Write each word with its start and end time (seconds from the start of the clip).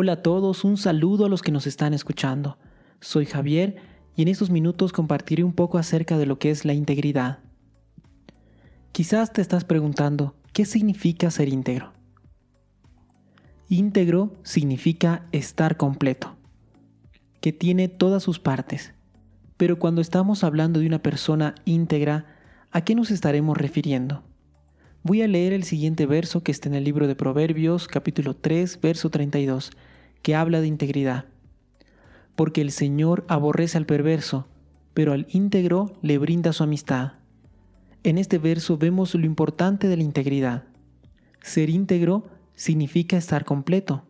Hola 0.00 0.12
a 0.12 0.22
todos, 0.22 0.62
un 0.62 0.76
saludo 0.76 1.26
a 1.26 1.28
los 1.28 1.42
que 1.42 1.50
nos 1.50 1.66
están 1.66 1.92
escuchando. 1.92 2.56
Soy 3.00 3.26
Javier 3.26 3.78
y 4.14 4.22
en 4.22 4.28
estos 4.28 4.48
minutos 4.48 4.92
compartiré 4.92 5.42
un 5.42 5.52
poco 5.52 5.76
acerca 5.76 6.16
de 6.16 6.24
lo 6.24 6.38
que 6.38 6.52
es 6.52 6.64
la 6.64 6.72
integridad. 6.72 7.40
Quizás 8.92 9.32
te 9.32 9.42
estás 9.42 9.64
preguntando, 9.64 10.36
¿qué 10.52 10.66
significa 10.66 11.32
ser 11.32 11.48
íntegro? 11.48 11.94
Íntegro 13.68 14.36
significa 14.44 15.26
estar 15.32 15.76
completo, 15.76 16.36
que 17.40 17.52
tiene 17.52 17.88
todas 17.88 18.22
sus 18.22 18.38
partes. 18.38 18.94
Pero 19.56 19.80
cuando 19.80 20.00
estamos 20.00 20.44
hablando 20.44 20.78
de 20.78 20.86
una 20.86 21.02
persona 21.02 21.56
íntegra, 21.64 22.24
¿a 22.70 22.82
qué 22.82 22.94
nos 22.94 23.10
estaremos 23.10 23.58
refiriendo? 23.58 24.22
Voy 25.02 25.22
a 25.22 25.26
leer 25.26 25.52
el 25.52 25.64
siguiente 25.64 26.06
verso 26.06 26.44
que 26.44 26.52
está 26.52 26.68
en 26.68 26.76
el 26.76 26.84
libro 26.84 27.08
de 27.08 27.16
Proverbios, 27.16 27.88
capítulo 27.88 28.36
3, 28.36 28.80
verso 28.80 29.10
32, 29.10 29.72
que 30.22 30.34
habla 30.34 30.60
de 30.60 30.66
integridad. 30.66 31.26
Porque 32.36 32.60
el 32.60 32.70
Señor 32.70 33.24
aborrece 33.28 33.78
al 33.78 33.86
perverso, 33.86 34.46
pero 34.94 35.12
al 35.12 35.26
íntegro 35.30 35.92
le 36.02 36.18
brinda 36.18 36.52
su 36.52 36.62
amistad. 36.62 37.14
En 38.04 38.18
este 38.18 38.38
verso 38.38 38.78
vemos 38.78 39.14
lo 39.14 39.26
importante 39.26 39.88
de 39.88 39.96
la 39.96 40.02
integridad. 40.02 40.64
Ser 41.42 41.70
íntegro 41.70 42.28
significa 42.54 43.16
estar 43.16 43.44
completo. 43.44 44.04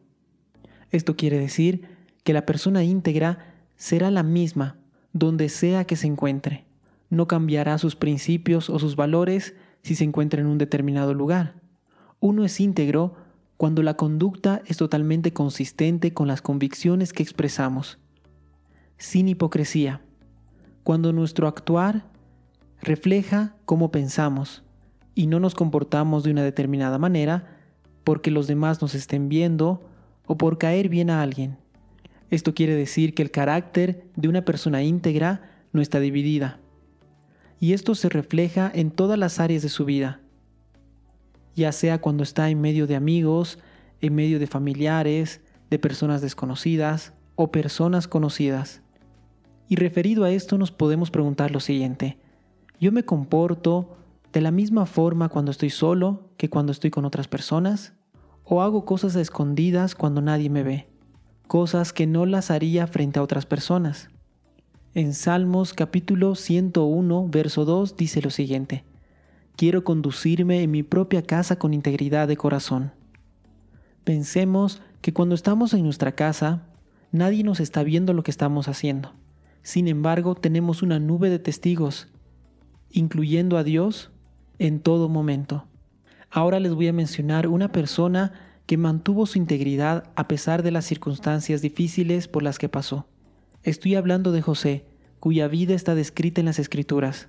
Esto 0.91 1.17
quiere 1.17 1.39
decir 1.39 1.83
que 2.25 2.33
la 2.33 2.47
persona 2.47 2.85
íntegra 2.85 3.55
será 3.77 4.11
la 4.11 4.23
misma 4.23 4.77
donde 5.13 5.49
sea 5.49 5.85
que 5.85 5.97
se 5.97 6.07
encuentre. 6.07 6.65
No 7.11 7.27
cambiará 7.27 7.79
sus 7.79 7.97
principios 7.97 8.71
o 8.71 8.79
sus 8.79 8.97
valores 8.97 9.55
si 9.83 9.95
se 9.95 10.05
encuentra 10.05 10.41
en 10.41 10.47
un 10.47 10.59
determinado 10.59 11.15
lugar. 11.15 11.55
Uno 12.21 12.45
es 12.45 12.61
íntegro 12.61 13.17
cuando 13.59 13.83
la 13.83 13.95
conducta 13.95 14.63
es 14.67 14.77
totalmente 14.77 15.33
consistente 15.33 16.15
con 16.15 16.29
las 16.29 16.41
convicciones 16.41 17.13
que 17.13 17.25
expresamos, 17.25 17.99
sin 18.99 19.29
hipocresía, 19.29 20.01
cuando 20.85 21.13
nuestro 21.13 21.49
actuar 21.49 22.05
refleja 22.81 23.57
cómo 23.65 23.91
pensamos 23.91 24.63
y 25.17 25.27
no 25.27 25.41
nos 25.41 25.57
comportamos 25.57 26.23
de 26.23 26.31
una 26.31 26.45
determinada 26.45 26.99
manera 26.99 27.59
porque 28.05 28.31
los 28.31 28.47
demás 28.47 28.81
nos 28.81 28.95
estén 28.95 29.29
viendo 29.29 29.83
o 30.25 30.39
por 30.39 30.57
caer 30.57 30.89
bien 30.89 31.11
a 31.11 31.21
alguien. 31.21 31.59
Esto 32.31 32.55
quiere 32.55 32.77
decir 32.77 33.13
que 33.13 33.23
el 33.23 33.33
carácter 33.33 34.07
de 34.15 34.29
una 34.29 34.45
persona 34.45 34.85
íntegra 34.85 35.65
no 35.73 35.83
está 35.83 35.99
dividida. 35.99 36.61
Y 37.59 37.73
esto 37.73 37.97
se 37.97 38.09
refleja 38.09 38.71
en 38.73 38.93
todas 38.93 39.19
las 39.19 39.41
áreas 39.41 39.63
de 39.63 39.69
su 39.69 39.85
vida, 39.85 40.21
ya 41.59 41.73
sea 41.73 42.01
cuando 42.01 42.23
está 42.23 42.49
en 42.49 42.61
medio 42.61 42.87
de 42.87 42.97
amigos, 42.97 43.59
en 44.01 44.15
medio 44.15 44.39
de 44.39 44.47
familiares, 44.47 45.43
de 45.69 45.79
personas 45.79 46.23
desconocidas 46.23 47.13
o 47.35 47.51
personas 47.51 48.09
conocidas. 48.09 48.81
Y 49.69 49.77
referido 49.77 50.25
a 50.25 50.31
esto 50.31 50.57
nos 50.57 50.71
podemos 50.71 51.11
preguntar 51.11 51.51
lo 51.51 51.61
siguiente, 51.61 52.19
¿yo 52.81 52.91
me 52.93 53.05
comporto 53.05 53.97
de 54.33 54.41
la 54.41 54.51
misma 54.51 54.87
forma 54.87 55.29
cuando 55.29 55.51
estoy 55.51 55.71
solo 55.71 56.31
que 56.37 56.49
cuando 56.49 56.73
estoy 56.73 56.91
con 56.91 57.05
otras 57.05 57.29
personas? 57.29 57.93
¿O 58.45 58.63
hago 58.63 58.87
cosas 58.87 59.15
escondidas 59.17 59.95
cuando 59.95 60.23
nadie 60.23 60.49
me 60.49 60.63
ve? 60.63 60.89
Cosas 61.47 61.93
que 61.93 62.07
no 62.07 62.25
las 62.25 62.51
haría 62.51 62.87
frente 62.87 63.19
a 63.19 63.23
otras 63.23 63.45
personas. 63.45 64.09
En 64.95 65.13
Salmos 65.13 65.75
capítulo 65.75 66.35
101, 66.35 67.29
verso 67.29 67.65
2 67.67 67.97
dice 67.97 68.23
lo 68.23 68.31
siguiente, 68.31 68.85
Quiero 69.59 69.83
conducirme 69.83 70.63
en 70.63 70.71
mi 70.71 70.85
propia 70.85 71.21
casa 71.21 71.59
con 71.59 71.75
integridad 71.75 72.29
de 72.29 72.37
corazón. 72.37 72.93
Pensemos 74.05 74.81
que 75.01 75.13
cuando 75.13 75.35
estamos 75.35 75.75
en 75.75 75.83
nuestra 75.83 76.13
casa, 76.13 76.69
nadie 77.11 77.43
nos 77.43 77.59
está 77.59 77.83
viendo 77.83 78.13
lo 78.13 78.23
que 78.23 78.31
estamos 78.31 78.69
haciendo. 78.69 79.15
Sin 79.63 79.89
embargo, 79.89 80.37
tenemos 80.37 80.81
una 80.85 81.01
nube 81.01 81.29
de 81.29 81.41
testigos, 81.41 82.07
incluyendo 82.93 83.57
a 83.57 83.65
Dios, 83.65 84.13
en 84.61 84.79
todo 84.79 85.09
momento. 85.09 85.67
Ahora 86.31 86.61
les 86.61 86.73
voy 86.73 86.87
a 86.87 86.93
mencionar 86.93 87.49
una 87.49 87.73
persona 87.73 88.35
que 88.67 88.77
mantuvo 88.77 89.27
su 89.27 89.39
integridad 89.39 90.05
a 90.15 90.29
pesar 90.29 90.63
de 90.63 90.71
las 90.71 90.85
circunstancias 90.85 91.63
difíciles 91.63 92.29
por 92.29 92.45
las 92.45 92.61
que 92.61 92.69
pasó. 92.69 93.09
Estoy 93.65 93.97
hablando 93.97 94.31
de 94.31 94.41
José, 94.41 94.85
cuya 95.19 95.49
vida 95.49 95.75
está 95.75 95.97
descrita 95.97 96.41
en 96.41 96.47
las 96.47 96.61
Escrituras. 96.61 97.29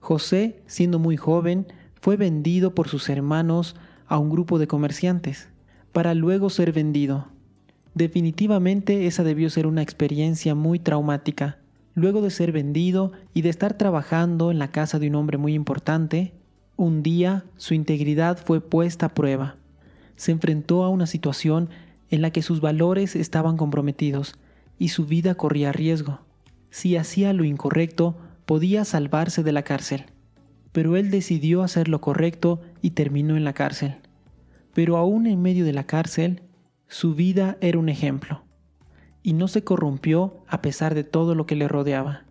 José, 0.00 0.62
siendo 0.66 0.98
muy 0.98 1.16
joven, 1.16 1.66
fue 2.00 2.16
vendido 2.16 2.74
por 2.74 2.88
sus 2.88 3.08
hermanos 3.08 3.76
a 4.06 4.18
un 4.18 4.30
grupo 4.30 4.58
de 4.58 4.66
comerciantes, 4.66 5.48
para 5.92 6.14
luego 6.14 6.50
ser 6.50 6.72
vendido. 6.72 7.28
Definitivamente 7.94 9.06
esa 9.06 9.24
debió 9.24 9.50
ser 9.50 9.66
una 9.66 9.82
experiencia 9.82 10.54
muy 10.54 10.78
traumática. 10.78 11.58
Luego 11.94 12.22
de 12.22 12.30
ser 12.30 12.52
vendido 12.52 13.12
y 13.34 13.42
de 13.42 13.50
estar 13.50 13.76
trabajando 13.76 14.50
en 14.50 14.58
la 14.58 14.70
casa 14.70 14.98
de 14.98 15.08
un 15.08 15.16
hombre 15.16 15.38
muy 15.38 15.54
importante, 15.54 16.32
un 16.76 17.02
día 17.02 17.44
su 17.56 17.74
integridad 17.74 18.38
fue 18.38 18.60
puesta 18.60 19.06
a 19.06 19.14
prueba. 19.14 19.56
Se 20.16 20.32
enfrentó 20.32 20.84
a 20.84 20.88
una 20.88 21.06
situación 21.06 21.68
en 22.10 22.22
la 22.22 22.30
que 22.30 22.42
sus 22.42 22.60
valores 22.60 23.16
estaban 23.16 23.56
comprometidos 23.56 24.34
y 24.78 24.88
su 24.88 25.04
vida 25.04 25.34
corría 25.34 25.72
riesgo. 25.72 26.20
Si 26.70 26.96
hacía 26.96 27.32
lo 27.32 27.44
incorrecto, 27.44 28.16
podía 28.50 28.84
salvarse 28.84 29.44
de 29.44 29.52
la 29.52 29.62
cárcel. 29.62 30.06
Pero 30.72 30.96
él 30.96 31.12
decidió 31.12 31.62
hacer 31.62 31.86
lo 31.86 32.00
correcto 32.00 32.60
y 32.82 32.90
terminó 32.90 33.36
en 33.36 33.44
la 33.44 33.52
cárcel. 33.52 33.98
Pero 34.74 34.96
aún 34.96 35.28
en 35.28 35.40
medio 35.40 35.64
de 35.64 35.72
la 35.72 35.84
cárcel, 35.84 36.42
su 36.88 37.14
vida 37.14 37.58
era 37.60 37.78
un 37.78 37.88
ejemplo. 37.88 38.42
Y 39.22 39.34
no 39.34 39.46
se 39.46 39.62
corrompió 39.62 40.42
a 40.48 40.62
pesar 40.62 40.96
de 40.96 41.04
todo 41.04 41.36
lo 41.36 41.46
que 41.46 41.54
le 41.54 41.68
rodeaba. 41.68 42.24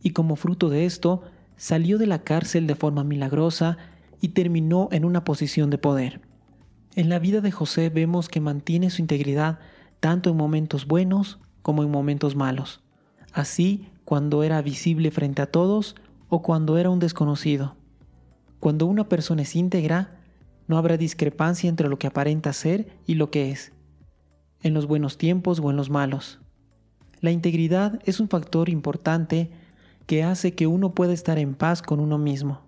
Y 0.00 0.10
como 0.10 0.36
fruto 0.36 0.68
de 0.68 0.86
esto, 0.86 1.24
salió 1.56 1.98
de 1.98 2.06
la 2.06 2.22
cárcel 2.22 2.68
de 2.68 2.76
forma 2.76 3.02
milagrosa 3.02 3.76
y 4.20 4.28
terminó 4.28 4.88
en 4.92 5.04
una 5.04 5.24
posición 5.24 5.68
de 5.68 5.78
poder. 5.78 6.20
En 6.94 7.08
la 7.08 7.18
vida 7.18 7.40
de 7.40 7.50
José 7.50 7.90
vemos 7.90 8.28
que 8.28 8.38
mantiene 8.38 8.88
su 8.88 9.02
integridad 9.02 9.58
tanto 9.98 10.30
en 10.30 10.36
momentos 10.36 10.86
buenos 10.86 11.40
como 11.62 11.82
en 11.82 11.90
momentos 11.90 12.36
malos, 12.36 12.84
así 13.32 13.88
cuando 14.04 14.42
era 14.42 14.60
visible 14.62 15.10
frente 15.10 15.42
a 15.42 15.46
todos 15.46 15.94
o 16.28 16.42
cuando 16.42 16.78
era 16.78 16.90
un 16.90 16.98
desconocido. 16.98 17.76
Cuando 18.58 18.86
una 18.86 19.08
persona 19.08 19.42
es 19.42 19.56
íntegra, 19.56 20.20
no 20.66 20.78
habrá 20.78 20.96
discrepancia 20.96 21.68
entre 21.68 21.88
lo 21.88 21.98
que 21.98 22.06
aparenta 22.06 22.52
ser 22.52 22.88
y 23.06 23.14
lo 23.14 23.30
que 23.30 23.50
es, 23.50 23.72
en 24.62 24.74
los 24.74 24.86
buenos 24.86 25.18
tiempos 25.18 25.60
o 25.60 25.70
en 25.70 25.76
los 25.76 25.90
malos. 25.90 26.38
La 27.20 27.30
integridad 27.30 28.00
es 28.04 28.20
un 28.20 28.28
factor 28.28 28.68
importante 28.68 29.50
que 30.06 30.22
hace 30.22 30.54
que 30.54 30.66
uno 30.66 30.94
pueda 30.94 31.12
estar 31.12 31.38
en 31.38 31.54
paz 31.54 31.82
con 31.82 32.00
uno 32.00 32.18
mismo, 32.18 32.62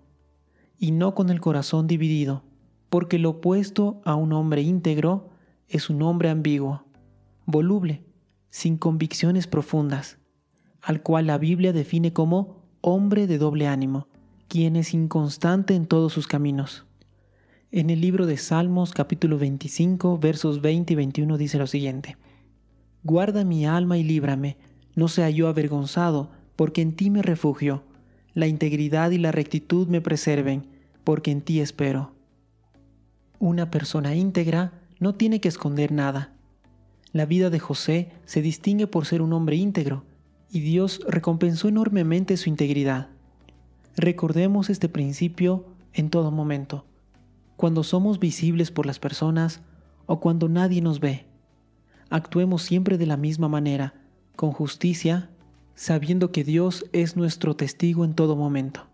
y 0.77 0.91
no 0.91 1.15
con 1.15 1.29
el 1.29 1.41
corazón 1.41 1.87
dividido, 1.87 2.43
porque 2.89 3.19
lo 3.19 3.31
opuesto 3.31 4.01
a 4.05 4.15
un 4.15 4.33
hombre 4.33 4.61
íntegro 4.61 5.29
es 5.67 5.89
un 5.89 6.01
hombre 6.01 6.29
ambiguo, 6.29 6.85
voluble, 7.45 8.03
sin 8.49 8.77
convicciones 8.77 9.47
profundas, 9.47 10.19
al 10.83 11.01
cual 11.01 11.27
la 11.27 11.37
Biblia 11.37 11.73
define 11.73 12.11
como 12.11 12.61
hombre 12.81 13.25
de 13.25 13.37
doble 13.37 13.67
ánimo, 13.67 14.07
quien 14.49 14.75
es 14.75 14.93
inconstante 14.93 15.75
en 15.75 15.87
todos 15.87 16.11
sus 16.11 16.27
caminos. 16.27 16.85
En 17.71 17.89
el 17.89 18.01
libro 18.01 18.25
de 18.25 18.37
Salmos 18.37 18.91
capítulo 18.91 19.37
25 19.37 20.19
versos 20.19 20.61
20 20.61 20.93
y 20.93 20.95
21 20.95 21.37
dice 21.37 21.57
lo 21.57 21.67
siguiente, 21.67 22.17
Guarda 23.03 23.43
mi 23.45 23.65
alma 23.65 23.97
y 23.97 24.03
líbrame, 24.03 24.57
no 24.95 25.07
sea 25.07 25.29
yo 25.29 25.47
avergonzado, 25.47 26.31
porque 26.55 26.81
en 26.81 26.95
ti 26.95 27.09
me 27.09 27.21
refugio, 27.21 27.83
la 28.33 28.47
integridad 28.47 29.11
y 29.11 29.17
la 29.17 29.31
rectitud 29.31 29.87
me 29.87 30.01
preserven, 30.01 30.67
porque 31.03 31.31
en 31.31 31.41
ti 31.41 31.61
espero. 31.61 32.13
Una 33.39 33.71
persona 33.71 34.15
íntegra 34.15 34.73
no 34.99 35.15
tiene 35.15 35.39
que 35.41 35.47
esconder 35.47 35.91
nada, 35.91 36.33
la 37.13 37.27
vida 37.27 37.51
de 37.51 37.59
José 37.59 38.11
se 38.25 38.41
distingue 38.41 38.87
por 38.87 39.05
ser 39.05 39.21
un 39.21 39.33
hombre 39.33 39.55
íntegro, 39.55 40.03
y 40.53 40.59
Dios 40.59 41.01
recompensó 41.07 41.67
enormemente 41.67 42.37
su 42.37 42.47
integridad. 42.47 43.09
Recordemos 43.97 44.69
este 44.69 44.87
principio 44.87 45.65
en 45.93 46.11
todo 46.11 46.29
momento. 46.29 46.85
Cuando 47.57 47.83
somos 47.83 48.19
visibles 48.19 48.69
por 48.69 48.85
las 48.85 48.99
personas, 48.99 49.61
o 50.05 50.19
cuando 50.19 50.49
nadie 50.49 50.79
nos 50.81 50.99
ve. 50.99 51.25
Actuemos 52.11 52.61
siempre 52.61 52.99
de 52.99 53.07
la 53.07 53.17
misma 53.17 53.47
manera, 53.47 53.95
con 54.35 54.51
justicia, 54.51 55.31
sabiendo 55.73 56.31
que 56.31 56.43
Dios 56.43 56.85
es 56.93 57.15
nuestro 57.15 57.55
testigo 57.55 58.05
en 58.05 58.13
todo 58.13 58.35
momento. 58.35 58.85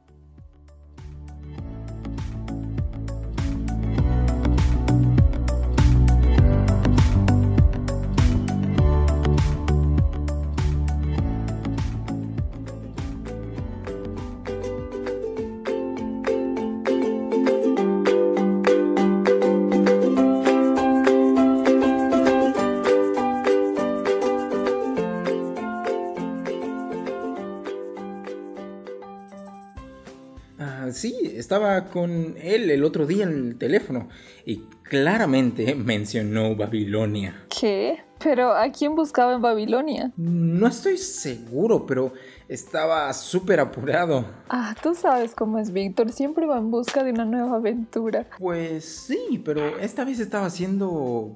Con 31.86 32.36
él 32.42 32.70
el 32.70 32.84
otro 32.84 33.06
día 33.06 33.24
en 33.24 33.50
el 33.50 33.58
teléfono 33.58 34.10
y 34.46 34.64
claramente 34.84 35.76
mencionó 35.76 36.56
Babilonia. 36.56 37.46
¿Qué? 37.50 38.00
¿Pero 38.22 38.54
a 38.54 38.70
quién 38.70 38.96
buscaba 38.96 39.34
en 39.34 39.42
Babilonia? 39.42 40.12
No 40.18 40.68
estoy 40.68 40.98
seguro, 40.98 41.86
pero 41.86 42.12
estaba 42.50 43.14
súper 43.14 43.62
apurado. 43.62 44.26
Ah, 44.50 44.76
tú 44.84 44.94
sabes 44.94 45.34
cómo 45.34 45.58
es 45.58 45.72
Víctor, 45.72 46.12
siempre 46.12 46.46
va 46.46 46.58
en 46.58 46.70
busca 46.70 47.04
de 47.04 47.12
una 47.12 47.24
nueva 47.24 47.56
aventura. 47.56 48.28
Pues 48.38 48.84
sí, 48.84 49.42
pero 49.46 49.80
esta 49.80 50.04
vez 50.04 50.20
estaba 50.20 50.48
haciendo 50.48 50.90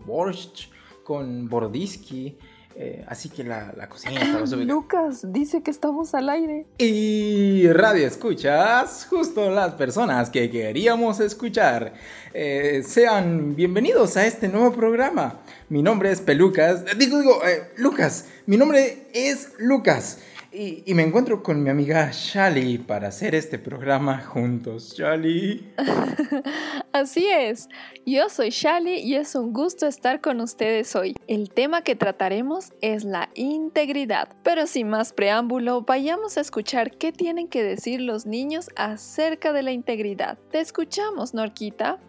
borscht 0.06 0.72
con 1.04 1.48
Bordisky 1.48 2.38
eh, 2.76 3.06
así 3.08 3.30
que 3.30 3.44
la, 3.44 3.72
la 3.78 3.88
cocina 3.88 4.20
estaba 4.22 4.46
Lucas 4.64 5.32
dice 5.32 5.62
que 5.62 5.70
estamos 5.70 6.14
al 6.16 6.30
aire. 6.30 6.66
Y 6.78 7.68
radio 7.72 8.08
escuchas, 8.08 9.06
justo 9.10 9.50
las 9.52 9.74
personas 9.74 10.30
que 10.30 10.50
queríamos 10.50 11.20
escuchar. 11.20 11.94
Eh, 12.34 12.84
sean 12.86 13.56
bienvenidos 13.56 14.18
a 14.18 14.26
este 14.26 14.48
nuevo 14.48 14.74
programa. 14.74 15.40
Mi 15.70 15.84
nombre 15.84 16.12
es 16.12 16.22
Pelucas. 16.22 16.84
Digo, 16.98 17.20
digo, 17.20 17.46
eh, 17.46 17.72
Lucas. 17.78 18.26
Mi 18.48 18.58
nombre 18.58 19.08
es 19.14 19.50
Lucas. 19.60 20.20
Y, 20.56 20.94
me 20.94 21.02
encuentro 21.02 21.42
con 21.42 21.64
mi 21.64 21.72
amiga 21.72 22.12
Shali 22.14 22.78
para 22.78 23.08
hacer 23.08 23.34
este 23.34 23.58
programa 23.58 24.20
juntos. 24.22 24.94
Shali. 24.96 25.74
Así 26.92 27.28
es. 27.28 27.70
Yo 28.06 28.30
soy 28.30 28.52
Shali 28.52 29.00
y 29.00 29.16
es 29.16 29.34
un 29.34 29.52
gusto 29.52 29.88
estar 29.88 30.22
con 30.22 30.42
ustedes 30.42 30.96
hoy. 30.96 31.16
El 31.28 31.50
tema 31.50 31.82
que 31.82 31.96
trataremos 31.96 32.72
es 32.82 33.04
la 33.04 33.30
integridad. 33.34 34.30
Pero 34.44 34.68
sin 34.68 34.90
más 34.90 35.12
preámbulo, 35.12 35.82
vayamos 35.82 36.38
a 36.38 36.42
escuchar 36.42 36.92
qué 36.98 37.12
tienen 37.12 37.48
que 37.48 37.64
decir 37.64 38.00
los 38.00 38.28
niños 38.28 38.70
acerca 38.76 39.54
de 39.54 39.64
la 39.64 39.72
integridad. 39.72 40.38
Te 40.52 40.60
escuchamos, 40.60 41.34
Norquita. 41.34 42.00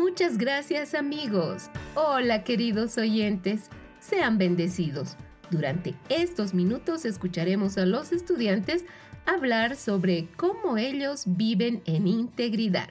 Muchas 0.00 0.38
gracias 0.38 0.94
amigos. 0.94 1.68
Hola 1.94 2.42
queridos 2.42 2.96
oyentes. 2.96 3.68
Sean 4.00 4.38
bendecidos. 4.38 5.14
Durante 5.50 5.94
estos 6.08 6.54
minutos 6.54 7.04
escucharemos 7.04 7.76
a 7.76 7.84
los 7.84 8.10
estudiantes 8.10 8.86
hablar 9.26 9.76
sobre 9.76 10.26
cómo 10.38 10.78
ellos 10.78 11.24
viven 11.26 11.82
en 11.84 12.06
integridad. 12.06 12.88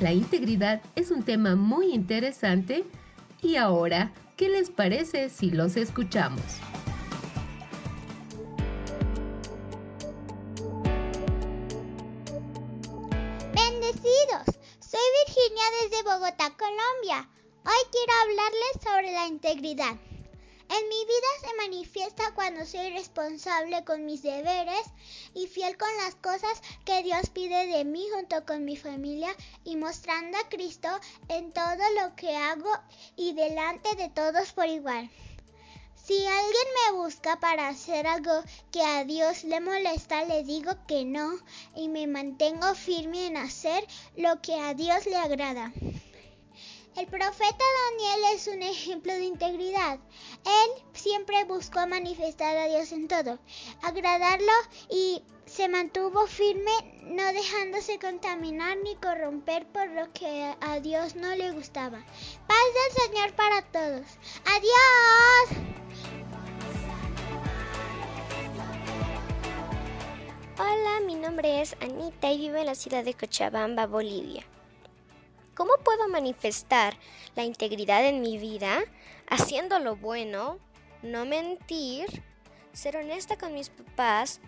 La 0.00 0.12
integridad 0.12 0.82
es 0.96 1.12
un 1.12 1.22
tema 1.22 1.54
muy 1.54 1.94
interesante 1.94 2.82
y 3.40 3.54
ahora, 3.54 4.10
¿qué 4.36 4.48
les 4.48 4.70
parece 4.70 5.28
si 5.28 5.52
los 5.52 5.76
escuchamos? 5.76 6.42
Hoy 17.02 17.90
quiero 17.90 18.12
hablarles 18.22 18.82
sobre 18.82 19.12
la 19.12 19.26
integridad. 19.26 19.90
En 19.90 20.88
mi 20.88 21.04
vida 21.04 21.28
se 21.40 21.56
manifiesta 21.56 22.32
cuando 22.34 22.64
soy 22.64 22.90
responsable 22.90 23.84
con 23.84 24.06
mis 24.06 24.22
deberes 24.22 24.86
y 25.34 25.48
fiel 25.48 25.76
con 25.76 25.88
las 25.98 26.14
cosas 26.14 26.62
que 26.86 27.02
Dios 27.02 27.28
pide 27.30 27.66
de 27.66 27.84
mí 27.84 28.06
junto 28.14 28.46
con 28.46 28.64
mi 28.64 28.76
familia 28.76 29.36
y 29.64 29.76
mostrando 29.76 30.38
a 30.38 30.48
Cristo 30.48 30.88
en 31.28 31.52
todo 31.52 31.82
lo 32.00 32.14
que 32.16 32.36
hago 32.36 32.70
y 33.16 33.34
delante 33.34 33.96
de 33.96 34.08
todos 34.08 34.52
por 34.52 34.68
igual. 34.68 35.10
Si 35.96 36.26
alguien 36.26 36.68
me 36.86 36.96
busca 36.96 37.40
para 37.40 37.68
hacer 37.68 38.06
algo 38.06 38.42
que 38.70 38.82
a 38.82 39.04
Dios 39.04 39.44
le 39.44 39.60
molesta, 39.60 40.24
le 40.24 40.44
digo 40.44 40.72
que 40.86 41.04
no 41.04 41.38
y 41.76 41.88
me 41.88 42.06
mantengo 42.06 42.74
firme 42.74 43.26
en 43.26 43.36
hacer 43.36 43.84
lo 44.16 44.40
que 44.40 44.54
a 44.54 44.74
Dios 44.74 45.04
le 45.06 45.16
agrada. 45.16 45.72
El 46.96 47.08
profeta 47.08 47.64
Daniel 47.90 48.34
es 48.34 48.46
un 48.46 48.62
ejemplo 48.62 49.12
de 49.12 49.24
integridad. 49.24 49.98
Él 50.44 50.82
siempre 50.92 51.42
buscó 51.42 51.88
manifestar 51.88 52.56
a 52.56 52.68
Dios 52.68 52.92
en 52.92 53.08
todo, 53.08 53.40
agradarlo 53.82 54.52
y 54.88 55.20
se 55.44 55.68
mantuvo 55.68 56.28
firme, 56.28 56.70
no 57.02 57.24
dejándose 57.32 57.98
contaminar 57.98 58.76
ni 58.84 58.94
corromper 58.94 59.66
por 59.72 59.88
lo 59.88 60.12
que 60.12 60.54
a 60.60 60.78
Dios 60.78 61.16
no 61.16 61.34
le 61.34 61.50
gustaba. 61.50 61.98
Paz 62.46 62.66
del 62.74 63.02
Señor 63.06 63.34
para 63.34 63.62
todos. 63.62 64.06
Adiós. 64.44 65.64
Hola, 70.58 71.00
mi 71.04 71.16
nombre 71.16 71.60
es 71.60 71.74
Anita 71.80 72.30
y 72.30 72.38
vivo 72.38 72.56
en 72.56 72.66
la 72.66 72.76
ciudad 72.76 73.02
de 73.02 73.14
Cochabamba, 73.14 73.88
Bolivia. 73.88 74.46
¿Cómo 75.54 75.72
puedo 75.84 76.08
manifestar 76.08 76.96
la 77.36 77.44
integridad 77.44 78.04
en 78.04 78.20
mi 78.20 78.38
vida? 78.38 78.80
Haciendo 79.28 79.78
lo 79.78 79.96
bueno, 79.96 80.58
no 81.02 81.24
mentir, 81.24 82.22
ser 82.72 82.96
honesta 82.96 83.36
con 83.36 83.54
mis 83.54 83.70
papás 83.70 84.40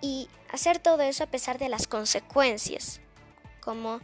y 0.00 0.28
hacer 0.50 0.78
todo 0.78 1.02
eso 1.02 1.24
a 1.24 1.28
pesar 1.28 1.58
de 1.58 1.68
las 1.68 1.86
consecuencias. 1.86 3.00
Como, 3.60 4.00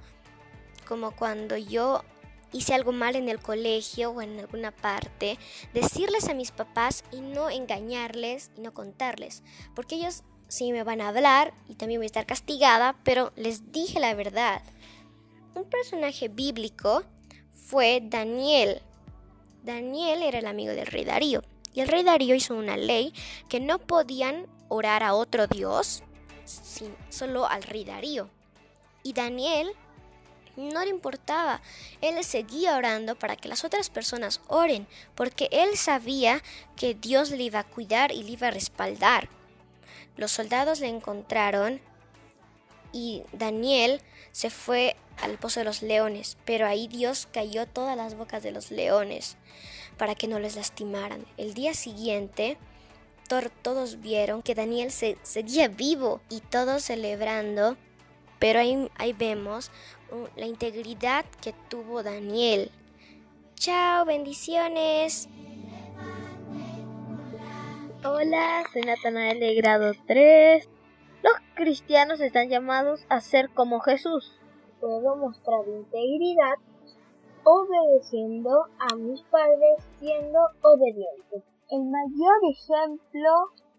como 0.87 1.11
cuando 1.11 1.57
yo 1.57 2.05
hice 2.53 2.75
algo 2.75 2.93
mal 2.93 3.17
en 3.17 3.29
el 3.29 3.41
colegio 3.41 4.11
o 4.11 4.23
en 4.23 4.39
alguna 4.39 4.71
parte, 4.71 5.39
decirles 5.75 6.29
a 6.29 6.35
mis 6.35 6.53
papás 6.53 7.05
y 7.11 7.21
no 7.21 7.51
engañarles 7.51 8.51
y 8.57 8.61
no 8.61 8.73
contarles, 8.73 9.43
porque 9.75 9.97
ellos 9.97 10.23
sí 10.49 10.73
me 10.73 10.85
van 10.85 11.01
a 11.01 11.09
hablar 11.09 11.53
y 11.69 11.75
también 11.75 12.01
voy 12.01 12.07
a 12.07 12.07
estar 12.07 12.27
castigada, 12.27 12.97
pero 13.05 13.33
les 13.37 13.73
dije 13.73 14.01
la 14.01 14.15
verdad. 14.15 14.63
Un 15.59 15.65
personaje 15.65 16.29
bíblico 16.29 17.03
fue 17.51 18.01
Daniel. 18.01 18.81
Daniel 19.65 20.23
era 20.23 20.39
el 20.39 20.47
amigo 20.47 20.71
del 20.73 20.87
rey 20.87 21.05
Darío. 21.05 21.43
Y 21.75 21.81
el 21.81 21.89
rey 21.89 22.05
Darío 22.05 22.37
hizo 22.37 22.55
una 22.55 22.77
ley 22.77 23.13
que 23.49 23.59
no 23.59 23.81
podían 23.81 24.47
orar 24.69 25.03
a 25.03 25.15
otro 25.15 25.49
dios, 25.49 26.05
solo 27.09 27.45
al 27.45 27.65
rey 27.65 27.85
Darío. 27.85 28.31
Y 29.03 29.15
Daniel 29.15 29.73
no 30.57 30.85
le 30.85 30.91
importaba. 30.91 31.61
Él 32.03 32.23
seguía 32.23 32.77
orando 32.77 33.19
para 33.19 33.35
que 33.35 33.49
las 33.49 33.65
otras 33.65 33.91
personas 33.91 34.41
oren, 34.47 34.87
porque 35.17 35.49
él 35.51 35.77
sabía 35.77 36.41
que 36.77 36.95
Dios 36.95 37.33
le 37.33 37.43
iba 37.43 37.59
a 37.59 37.69
cuidar 37.69 38.13
y 38.13 38.23
le 38.23 38.31
iba 38.31 38.47
a 38.47 38.53
respaldar. 38.53 39.29
Los 40.17 40.31
soldados 40.31 40.79
le 40.79 40.87
encontraron 40.87 41.81
y 42.93 43.25
Daniel 43.33 44.01
se 44.39 44.51
fue 44.51 44.95
al 45.21 45.37
pozo 45.37 45.59
de 45.59 45.65
los 45.65 45.83
leones, 45.83 46.39
pero 46.45 46.65
ahí 46.65 46.87
Dios 46.87 47.27
cayó 47.33 47.67
todas 47.67 47.97
las 47.97 48.15
bocas 48.15 48.41
de 48.41 48.53
los 48.53 48.71
leones 48.71 49.37
para 49.97 50.15
que 50.15 50.29
no 50.29 50.39
les 50.39 50.55
lastimaran. 50.55 51.27
El 51.37 51.55
día 51.55 51.75
siguiente, 51.75 52.57
todos 53.63 54.01
vieron 54.01 54.43
que 54.43 54.55
Daniel 54.55 54.93
se, 54.93 55.19
seguía 55.25 55.67
vivo 55.67 56.21
y 56.31 56.39
todos 56.39 56.85
celebrando, 56.85 57.77
pero 58.39 58.61
ahí, 58.61 58.89
ahí 58.95 59.13
vemos 59.13 59.73
uh, 60.13 60.29
la 60.37 60.47
integridad 60.47 61.25
que 61.43 61.53
tuvo 61.69 62.05
Daniel. 62.05 62.71
Chao, 63.57 64.05
bendiciones. 64.05 65.29
Hola, 68.05 68.63
soy 68.73 68.83
Natanael 68.83 69.41
de 69.41 69.55
grado 69.57 69.95
3. 70.07 70.78
Los 71.23 71.35
cristianos 71.55 72.21
están 72.21 72.49
llamados 72.49 73.05
a 73.09 73.21
ser 73.21 73.51
como 73.51 73.81
Jesús. 73.81 74.39
Puedo 74.81 75.17
mostrar 75.17 75.67
integridad 75.67 76.55
obedeciendo 77.45 78.67
a 78.79 78.95
mis 78.95 79.23
padres 79.23 79.83
siendo 79.99 80.39
obediente. 80.63 81.45
el 81.71 81.85
mayor 81.85 82.37
ejemplo 82.51 83.31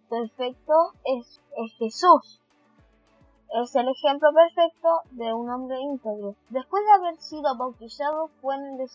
perfecto 0.10 0.74
es, 1.06 1.40
Jesús. 1.78 2.42
Es 3.62 3.76
el 3.76 3.88
ejemplo 3.88 4.30
perfecto 4.34 4.90
de 5.12 5.34
un 5.34 5.50
hombre 5.50 5.78
íntegro. 5.80 6.36
Después 6.50 6.84
de 6.84 6.92
haber 6.92 7.20
sido 7.20 7.56
bautizado 7.58 8.30
fue 8.42 8.56
en 8.56 8.80
el 8.80 8.88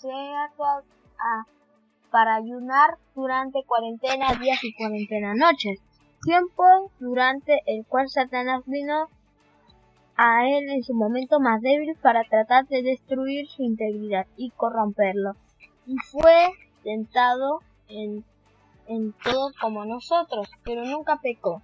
para 2.10 2.36
ayunar 2.36 2.98
durante 3.14 3.64
cuarentena 3.64 4.34
días 4.34 4.62
y 4.62 4.74
cuarentena 4.74 5.34
noches, 5.34 5.80
tiempo 6.24 6.64
durante 6.98 7.60
el 7.66 7.84
cual 7.86 8.08
Satanás 8.08 8.62
vino 8.66 9.08
a 10.16 10.46
él 10.48 10.70
en 10.70 10.82
su 10.82 10.94
momento 10.94 11.40
más 11.40 11.60
débil 11.60 11.96
para 12.00 12.24
tratar 12.24 12.66
de 12.68 12.82
destruir 12.82 13.48
su 13.48 13.62
integridad 13.62 14.26
y 14.36 14.50
corromperlo. 14.50 15.32
Y 15.86 15.96
fue 16.10 16.50
tentado 16.82 17.60
en, 17.88 18.24
en 18.86 19.12
todo 19.24 19.50
como 19.60 19.84
nosotros, 19.84 20.48
pero 20.64 20.84
nunca 20.84 21.16
pecó. 21.20 21.62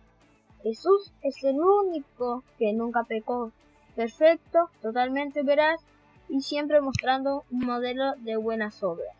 Jesús 0.63 1.13
es 1.23 1.43
el 1.45 1.59
único 1.59 2.43
que 2.59 2.73
nunca 2.73 3.05
pecó, 3.05 3.53
perfecto, 3.97 4.69
totalmente 4.83 5.43
veraz 5.43 5.81
y 6.29 6.41
siempre 6.43 6.81
mostrando 6.81 7.45
un 7.51 7.61
modelo 7.61 8.15
de 8.19 8.37
buenas 8.37 8.83
obras. 8.83 9.17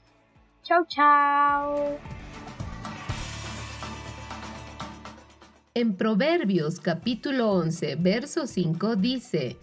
Chao, 0.63 0.85
chao. 0.87 2.20
En 5.73 5.95
Proverbios 5.95 6.81
capítulo 6.81 7.53
11, 7.53 7.95
verso 7.95 8.49
5 8.49 8.97
dice, 8.97 9.57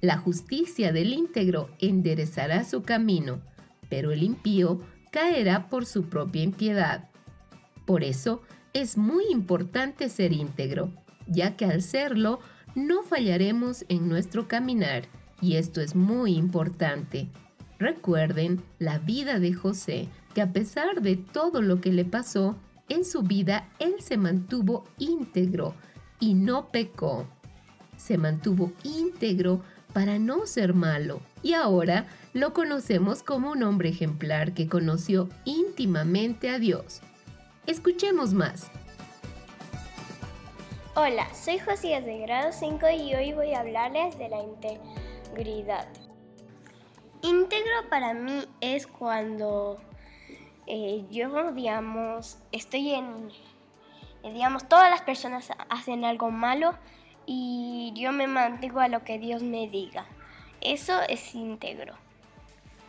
La 0.00 0.18
justicia 0.18 0.90
del 0.90 1.12
íntegro 1.12 1.70
enderezará 1.78 2.64
su 2.64 2.82
camino, 2.82 3.40
pero 3.88 4.10
el 4.10 4.24
impío 4.24 4.80
caerá 5.12 5.68
por 5.68 5.86
su 5.86 6.08
propia 6.08 6.42
impiedad. 6.42 7.10
Por 7.86 8.02
eso 8.02 8.42
es 8.72 8.96
muy 8.96 9.26
importante 9.30 10.08
ser 10.08 10.32
íntegro, 10.32 10.90
ya 11.28 11.56
que 11.56 11.64
al 11.64 11.80
serlo 11.80 12.40
no 12.74 13.04
fallaremos 13.04 13.84
en 13.88 14.08
nuestro 14.08 14.48
caminar, 14.48 15.04
y 15.40 15.58
esto 15.58 15.80
es 15.80 15.94
muy 15.94 16.34
importante. 16.34 17.28
Recuerden 17.78 18.60
la 18.80 18.98
vida 18.98 19.38
de 19.38 19.52
José, 19.52 20.08
que 20.34 20.42
a 20.42 20.52
pesar 20.52 21.02
de 21.02 21.14
todo 21.14 21.62
lo 21.62 21.80
que 21.80 21.92
le 21.92 22.04
pasó, 22.04 22.56
en 22.88 23.04
su 23.04 23.22
vida 23.22 23.68
él 23.78 23.96
se 24.00 24.16
mantuvo 24.16 24.84
íntegro 24.98 25.74
y 26.20 26.34
no 26.34 26.68
pecó. 26.68 27.26
Se 27.96 28.18
mantuvo 28.18 28.72
íntegro 28.84 29.62
para 29.92 30.18
no 30.18 30.46
ser 30.46 30.74
malo 30.74 31.20
y 31.42 31.54
ahora 31.54 32.06
lo 32.32 32.52
conocemos 32.52 33.22
como 33.22 33.50
un 33.50 33.62
hombre 33.62 33.90
ejemplar 33.90 34.54
que 34.54 34.68
conoció 34.68 35.28
íntimamente 35.44 36.50
a 36.50 36.58
Dios. 36.58 37.00
Escuchemos 37.66 38.32
más. 38.32 38.70
Hola, 40.94 41.26
soy 41.34 41.58
Josías 41.58 42.04
de 42.04 42.18
grado 42.18 42.52
5 42.52 42.86
y 42.90 43.14
hoy 43.14 43.32
voy 43.32 43.54
a 43.54 43.60
hablarles 43.60 44.18
de 44.18 44.28
la 44.28 44.42
integridad. 44.42 45.88
Íntegro 47.22 47.88
para 47.88 48.14
mí 48.14 48.44
es 48.60 48.86
cuando 48.86 49.78
eh, 50.66 51.04
yo, 51.10 51.52
digamos, 51.52 52.38
estoy 52.52 52.94
en, 52.94 53.30
eh, 54.22 54.32
digamos, 54.32 54.68
todas 54.68 54.90
las 54.90 55.02
personas 55.02 55.50
hacen 55.68 56.04
algo 56.04 56.30
malo 56.30 56.74
y 57.26 57.92
yo 57.96 58.12
me 58.12 58.26
mantengo 58.26 58.80
a 58.80 58.88
lo 58.88 59.04
que 59.04 59.18
Dios 59.18 59.42
me 59.42 59.68
diga. 59.68 60.06
Eso 60.60 61.00
es 61.08 61.34
íntegro. 61.34 61.94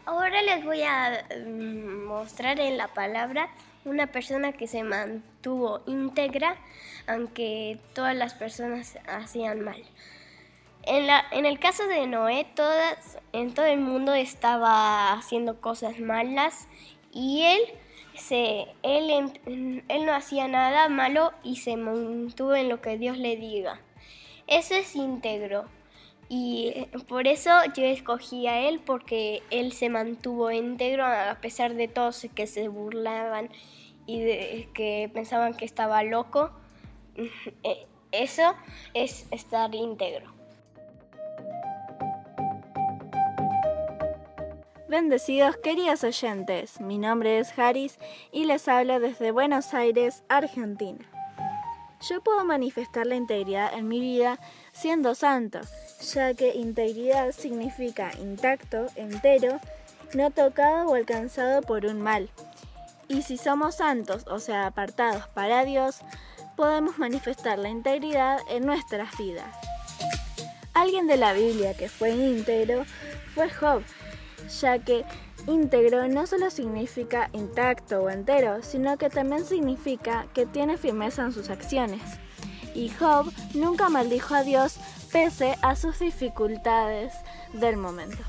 Ahora 0.06 0.42
les 0.42 0.64
voy 0.66 0.84
a 0.84 1.26
mm, 1.48 2.06
mostrar 2.06 2.60
en 2.60 2.78
la 2.78 2.90
palabra 2.90 3.50
una 3.86 4.08
persona 4.08 4.52
que 4.52 4.68
se 4.68 4.84
mantuvo 4.84 5.82
íntegra 5.88 6.58
aunque 7.08 7.80
todas 7.94 8.16
las 8.16 8.34
personas 8.34 8.98
hacían 9.08 9.62
mal. 9.62 9.82
En, 10.84 11.08
la, 11.08 11.24
en 11.32 11.46
el 11.46 11.60
caso 11.60 11.88
de 11.88 12.08
Noé, 12.08 12.46
todas, 12.56 13.18
en 13.32 13.54
todo 13.54 13.66
el 13.66 13.80
mundo 13.80 14.14
estaba 14.14 15.14
haciendo 15.14 15.62
cosas 15.62 16.00
malas 16.00 16.68
y 17.14 17.44
él, 17.44 17.62
se, 18.16 18.68
él, 18.82 19.32
él 19.88 20.06
no 20.06 20.14
hacía 20.14 20.48
nada 20.48 20.90
malo 20.90 21.32
y 21.44 21.58
se 21.58 21.78
mantuvo 21.78 22.56
en 22.56 22.70
lo 22.70 22.82
que 22.82 22.98
Dios 22.98 23.18
le 23.18 23.38
diga. 23.38 23.80
Eso 24.48 24.76
es 24.76 24.96
íntegro. 24.96 25.66
Y 26.30 26.88
por 27.08 27.28
eso 27.28 27.52
yo 27.76 27.84
escogí 27.84 28.48
a 28.48 28.68
él 28.68 28.80
porque 28.84 29.44
él 29.52 29.72
se 29.74 29.90
mantuvo 29.90 30.52
íntegro 30.52 31.06
a 31.06 31.38
pesar 31.42 31.76
de 31.76 31.88
todos 31.88 32.28
que 32.34 32.48
se 32.48 32.70
burlaban 32.70 33.50
y 34.06 34.22
de, 34.22 34.70
que 34.74 35.12
pensaban 35.14 35.54
que 35.54 35.66
estaba 35.66 36.04
loco. 36.04 36.52
Eso 38.12 38.56
es 38.94 39.28
estar 39.32 39.74
íntegro. 39.74 40.34
Bendecidos 44.94 45.58
queridos 45.58 46.04
oyentes, 46.04 46.80
mi 46.80 47.00
nombre 47.00 47.40
es 47.40 47.58
Haris 47.58 47.98
y 48.32 48.46
les 48.46 48.68
hablo 48.68 49.00
desde 49.00 49.32
Buenos 49.32 49.74
Aires, 49.74 50.22
Argentina. 50.30 51.04
Yo 52.08 52.22
puedo 52.22 52.46
manifestar 52.46 53.08
la 53.08 53.16
integridad 53.16 53.74
en 53.74 53.88
mi 53.88 54.00
vida 54.00 54.40
siendo 54.72 55.16
santo, 55.16 55.62
ya 56.14 56.36
que 56.36 56.54
integridad 56.54 57.32
significa 57.32 58.12
intacto, 58.22 58.86
entero, 58.96 59.60
no 60.14 60.30
tocado 60.30 60.90
o 60.90 60.94
alcanzado 60.94 61.64
por 61.64 61.88
un 61.88 62.00
mal. 62.00 62.30
Y 63.08 63.24
si 63.24 63.38
somos 63.38 63.78
santos, 63.78 64.28
o 64.28 64.38
sea, 64.38 64.68
apartados 64.68 65.28
para 65.30 65.66
Dios, 65.66 66.02
podemos 66.56 67.00
manifestar 67.00 67.58
la 67.58 67.70
integridad 67.70 68.38
en 68.48 68.68
nuestras 68.68 69.18
vidas. 69.18 69.58
Alguien 70.76 71.08
de 71.08 71.18
la 71.18 71.34
Biblia 71.34 71.74
que 71.74 71.90
fue 71.90 72.12
íntegro 72.12 72.86
fue 73.34 73.50
Job, 73.50 73.82
ya 74.62 74.80
que 74.80 75.06
íntegro 75.48 76.08
no 76.08 76.26
solo 76.28 76.50
significa 76.50 77.30
intacto 77.34 78.02
o 78.02 78.10
entero, 78.10 78.62
sino 78.62 78.98
que 78.98 79.10
también 79.10 79.46
significa 79.46 80.28
que 80.34 80.46
tiene 80.46 80.78
firmeza 80.78 81.24
en 81.24 81.32
sus 81.32 81.50
acciones. 81.50 82.02
Y 82.76 82.90
Job 82.90 83.32
nunca 83.54 83.90
maldijo 83.90 84.36
a 84.36 84.44
Dios 84.44 84.78
pese 85.12 85.56
a 85.62 85.76
sus 85.76 86.00
dificultades 86.00 87.14
del 87.54 87.78
momento. 87.78 88.24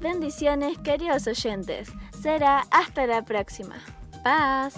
Bendiciones 0.00 0.78
queridos 0.78 1.26
oyentes, 1.26 1.90
será 2.20 2.64
hasta 2.70 3.06
la 3.06 3.22
próxima. 3.22 3.76
Paz. 4.22 4.74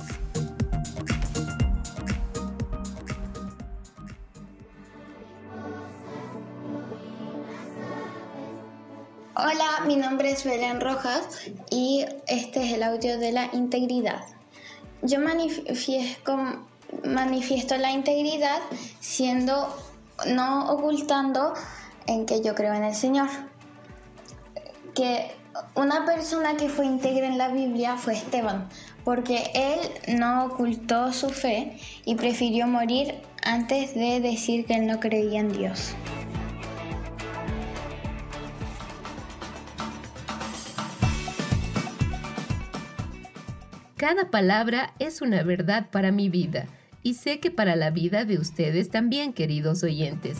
Hola, 9.43 9.87
mi 9.87 9.97
nombre 9.97 10.33
es 10.33 10.45
Belén 10.45 10.83
Rojas 10.83 11.23
y 11.71 12.05
este 12.27 12.63
es 12.63 12.75
el 12.75 12.83
audio 12.83 13.19
de 13.19 13.33
la 13.33 13.49
integridad. 13.55 14.21
Yo 15.01 15.19
manifiesto, 15.19 16.37
manifiesto 17.05 17.75
la 17.79 17.91
integridad 17.91 18.59
siendo, 19.01 19.75
no 20.27 20.71
ocultando 20.71 21.55
en 22.07 22.27
que 22.27 22.43
yo 22.43 22.55
creo 22.55 22.75
en 22.75 22.85
el 22.85 22.95
Señor. 22.95 23.31
Que 24.95 25.31
una 25.75 26.05
persona 26.05 26.59
que 26.59 26.69
fue 26.69 26.85
íntegra 26.85 27.27
en 27.27 27.39
la 27.39 27.49
Biblia 27.49 27.97
fue 27.97 28.13
Esteban, 28.13 28.69
porque 29.05 29.51
él 29.55 30.19
no 30.19 30.45
ocultó 30.45 31.15
su 31.15 31.31
fe 31.31 31.79
y 32.05 32.15
prefirió 32.15 32.67
morir 32.67 33.15
antes 33.43 33.95
de 33.95 34.21
decir 34.21 34.67
que 34.67 34.75
él 34.75 34.87
no 34.87 35.01
creía 35.01 35.41
en 35.41 35.51
Dios. 35.51 35.95
Cada 44.01 44.31
palabra 44.31 44.95
es 44.99 45.21
una 45.21 45.43
verdad 45.43 45.91
para 45.91 46.11
mi 46.11 46.31
vida 46.31 46.65
y 47.03 47.13
sé 47.13 47.39
que 47.39 47.51
para 47.51 47.77
la 47.77 47.91
vida 47.91 48.25
de 48.25 48.39
ustedes 48.39 48.89
también, 48.89 49.35
queridos 49.35 49.83
oyentes. 49.83 50.39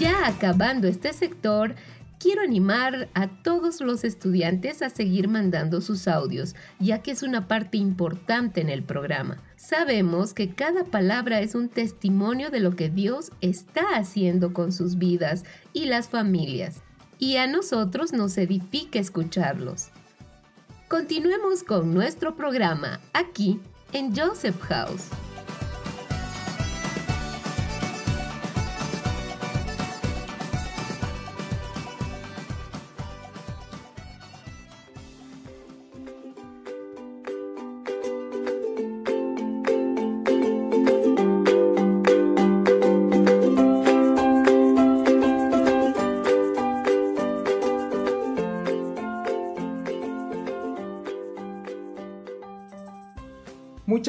Ya 0.00 0.26
acabando 0.26 0.88
este 0.88 1.12
sector, 1.12 1.74
quiero 2.18 2.40
animar 2.40 3.10
a 3.12 3.28
todos 3.42 3.82
los 3.82 4.02
estudiantes 4.02 4.80
a 4.80 4.88
seguir 4.88 5.28
mandando 5.28 5.82
sus 5.82 6.08
audios, 6.08 6.54
ya 6.80 7.02
que 7.02 7.10
es 7.10 7.22
una 7.22 7.48
parte 7.48 7.76
importante 7.76 8.62
en 8.62 8.70
el 8.70 8.82
programa. 8.82 9.42
Sabemos 9.56 10.32
que 10.32 10.54
cada 10.54 10.84
palabra 10.84 11.42
es 11.42 11.54
un 11.54 11.68
testimonio 11.68 12.48
de 12.48 12.60
lo 12.60 12.76
que 12.76 12.88
Dios 12.88 13.30
está 13.42 13.82
haciendo 13.94 14.54
con 14.54 14.72
sus 14.72 14.96
vidas 14.96 15.44
y 15.74 15.84
las 15.84 16.08
familias, 16.08 16.80
y 17.18 17.36
a 17.36 17.46
nosotros 17.46 18.14
nos 18.14 18.38
edifica 18.38 18.98
escucharlos. 18.98 19.90
Continuemos 20.92 21.64
con 21.64 21.94
nuestro 21.94 22.36
programa 22.36 23.00
aquí 23.14 23.58
en 23.94 24.14
Joseph 24.14 24.60
House. 24.60 25.08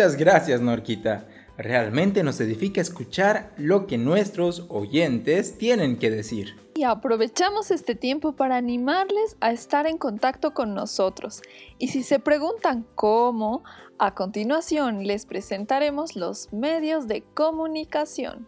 Muchas 0.03 0.17
gracias, 0.17 0.59
Norquita. 0.59 1.25
Realmente 1.57 2.23
nos 2.23 2.41
edifica 2.41 2.81
escuchar 2.81 3.53
lo 3.55 3.87
que 3.87 3.97
nuestros 3.97 4.65
oyentes 4.67 5.57
tienen 5.57 5.97
que 5.97 6.11
decir. 6.11 6.57
Y 6.75 6.83
aprovechamos 6.83 7.71
este 7.71 7.95
tiempo 7.95 8.35
para 8.35 8.57
animarles 8.57 9.37
a 9.39 9.53
estar 9.53 9.87
en 9.87 9.97
contacto 9.97 10.53
con 10.53 10.73
nosotros. 10.73 11.41
Y 11.79 11.87
si 11.87 12.03
se 12.03 12.19
preguntan 12.19 12.85
cómo, 12.95 13.63
a 13.97 14.13
continuación 14.13 15.07
les 15.07 15.25
presentaremos 15.25 16.17
los 16.17 16.51
medios 16.51 17.07
de 17.07 17.23
comunicación. 17.33 18.45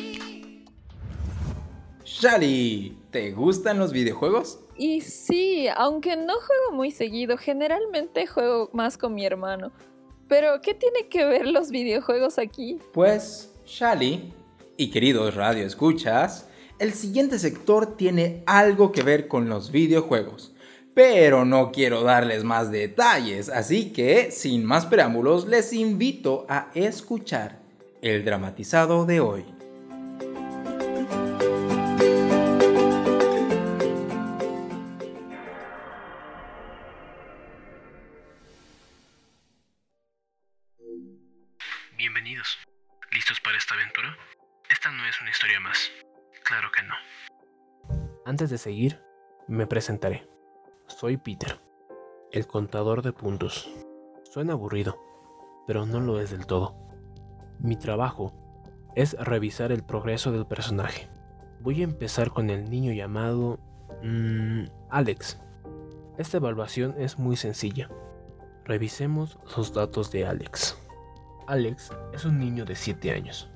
Shali, 2.18 2.96
¿te 3.10 3.32
gustan 3.32 3.78
los 3.78 3.92
videojuegos? 3.92 4.58
Y 4.74 5.02
sí, 5.02 5.68
aunque 5.76 6.16
no 6.16 6.32
juego 6.32 6.72
muy 6.72 6.90
seguido, 6.90 7.36
generalmente 7.36 8.26
juego 8.26 8.70
más 8.72 8.96
con 8.96 9.12
mi 9.12 9.26
hermano. 9.26 9.70
Pero, 10.26 10.62
¿qué 10.62 10.72
tiene 10.72 11.08
que 11.10 11.26
ver 11.26 11.46
los 11.46 11.70
videojuegos 11.70 12.38
aquí? 12.38 12.78
Pues, 12.94 13.52
Shali, 13.66 14.32
y 14.78 14.90
queridos 14.90 15.34
radioescuchas, 15.34 16.48
el 16.78 16.94
siguiente 16.94 17.38
sector 17.38 17.98
tiene 17.98 18.42
algo 18.46 18.92
que 18.92 19.02
ver 19.02 19.28
con 19.28 19.50
los 19.50 19.70
videojuegos. 19.70 20.54
Pero 20.94 21.44
no 21.44 21.70
quiero 21.70 22.02
darles 22.02 22.44
más 22.44 22.70
detalles, 22.70 23.50
así 23.50 23.92
que, 23.92 24.30
sin 24.30 24.64
más 24.64 24.86
preámbulos, 24.86 25.46
les 25.48 25.74
invito 25.74 26.46
a 26.48 26.70
escuchar 26.74 27.60
el 28.00 28.24
dramatizado 28.24 29.04
de 29.04 29.20
hoy. 29.20 29.55
Más. 45.60 45.90
Claro 46.44 46.68
que 46.74 46.82
no. 46.82 46.94
Antes 48.24 48.50
de 48.50 48.58
seguir, 48.58 49.02
me 49.48 49.66
presentaré. 49.66 50.28
Soy 50.86 51.16
Peter, 51.16 51.60
el 52.32 52.46
contador 52.46 53.02
de 53.02 53.12
puntos. 53.12 53.70
Suena 54.24 54.52
aburrido, 54.52 55.00
pero 55.66 55.86
no 55.86 56.00
lo 56.00 56.20
es 56.20 56.30
del 56.30 56.46
todo. 56.46 56.76
Mi 57.58 57.76
trabajo 57.76 58.32
es 58.94 59.14
revisar 59.18 59.72
el 59.72 59.84
progreso 59.84 60.32
del 60.32 60.46
personaje. 60.46 61.08
Voy 61.60 61.80
a 61.80 61.84
empezar 61.84 62.30
con 62.30 62.50
el 62.50 62.68
niño 62.70 62.92
llamado 62.92 63.58
mm, 64.02 64.64
Alex. 64.90 65.40
Esta 66.18 66.38
evaluación 66.38 66.94
es 66.98 67.18
muy 67.18 67.36
sencilla. 67.36 67.88
Revisemos 68.64 69.38
los 69.56 69.72
datos 69.72 70.10
de 70.10 70.26
Alex. 70.26 70.76
Alex 71.46 71.90
es 72.12 72.24
un 72.24 72.38
niño 72.38 72.64
de 72.64 72.74
7 72.74 73.12
años. 73.12 73.50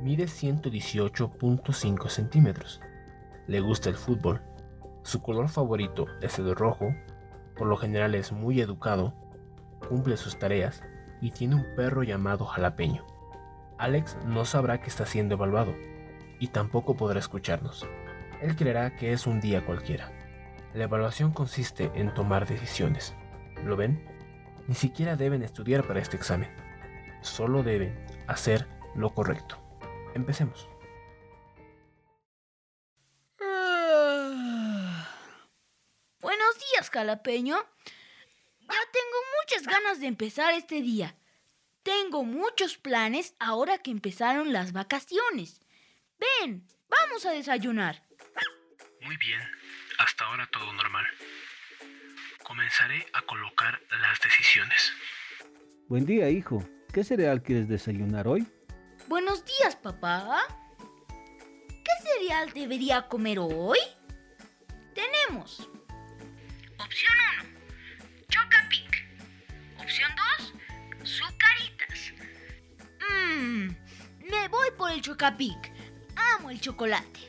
Mide 0.00 0.24
118.5 0.24 2.08
centímetros. 2.08 2.80
Le 3.46 3.60
gusta 3.60 3.88
el 3.88 3.96
fútbol. 3.96 4.42
Su 5.02 5.22
color 5.22 5.48
favorito 5.48 6.06
es 6.20 6.38
el 6.38 6.54
rojo. 6.54 6.94
Por 7.56 7.66
lo 7.66 7.76
general 7.76 8.14
es 8.14 8.32
muy 8.32 8.60
educado. 8.60 9.14
Cumple 9.88 10.16
sus 10.16 10.38
tareas 10.38 10.82
y 11.20 11.30
tiene 11.30 11.56
un 11.56 11.66
perro 11.76 12.02
llamado 12.02 12.44
jalapeño. 12.44 13.04
Alex 13.78 14.16
no 14.26 14.44
sabrá 14.44 14.80
que 14.80 14.88
está 14.88 15.06
siendo 15.06 15.34
evaluado 15.34 15.74
y 16.40 16.48
tampoco 16.48 16.96
podrá 16.96 17.18
escucharnos. 17.18 17.86
Él 18.40 18.56
creerá 18.56 18.96
que 18.96 19.12
es 19.12 19.26
un 19.26 19.40
día 19.40 19.64
cualquiera. 19.64 20.12
La 20.74 20.84
evaluación 20.84 21.32
consiste 21.32 21.90
en 21.94 22.14
tomar 22.14 22.46
decisiones. 22.46 23.14
¿Lo 23.64 23.76
ven? 23.76 24.04
Ni 24.66 24.74
siquiera 24.74 25.16
deben 25.16 25.42
estudiar 25.42 25.84
para 25.86 26.00
este 26.00 26.16
examen 26.16 26.48
solo 27.20 27.62
deben 27.62 27.94
hacer 28.26 28.66
lo 28.94 29.10
correcto. 29.10 29.56
Empecemos. 30.18 30.68
Buenos 36.18 36.58
días, 36.72 36.90
jalapeño. 36.90 37.56
Ya 38.60 38.80
tengo 38.92 39.18
muchas 39.40 39.64
ganas 39.64 40.00
de 40.00 40.08
empezar 40.08 40.54
este 40.54 40.82
día. 40.82 41.14
Tengo 41.84 42.24
muchos 42.24 42.76
planes 42.78 43.36
ahora 43.38 43.78
que 43.78 43.92
empezaron 43.92 44.52
las 44.52 44.72
vacaciones. 44.72 45.60
Ven, 46.18 46.66
vamos 46.88 47.24
a 47.24 47.30
desayunar. 47.30 48.02
Muy 49.02 49.16
bien, 49.18 49.40
hasta 49.98 50.24
ahora 50.24 50.48
todo 50.50 50.72
normal. 50.72 51.06
Comenzaré 52.42 53.06
a 53.12 53.22
colocar 53.22 53.80
las 54.00 54.20
decisiones. 54.20 54.92
Buen 55.86 56.04
día, 56.04 56.28
hijo. 56.28 56.68
¿Qué 56.92 57.04
cereal 57.04 57.40
quieres 57.40 57.68
desayunar 57.68 58.26
hoy? 58.26 58.44
Buenos 59.08 59.42
días, 59.44 59.74
papá. 59.74 60.42
¿Qué 61.08 61.92
cereal 62.02 62.52
debería 62.52 63.08
comer 63.08 63.38
hoy? 63.38 63.78
Tenemos. 64.94 65.66
Opción 66.78 67.12
1. 67.42 67.50
Chocapic. 68.28 69.06
Opción 69.80 70.10
2. 70.38 71.08
Zucaritas. 71.08 72.12
Mmm. 73.10 73.68
Me 74.30 74.48
voy 74.48 74.70
por 74.76 74.90
el 74.90 75.00
Chocapic. 75.00 75.72
Amo 76.34 76.50
el 76.50 76.60
chocolate. 76.60 77.20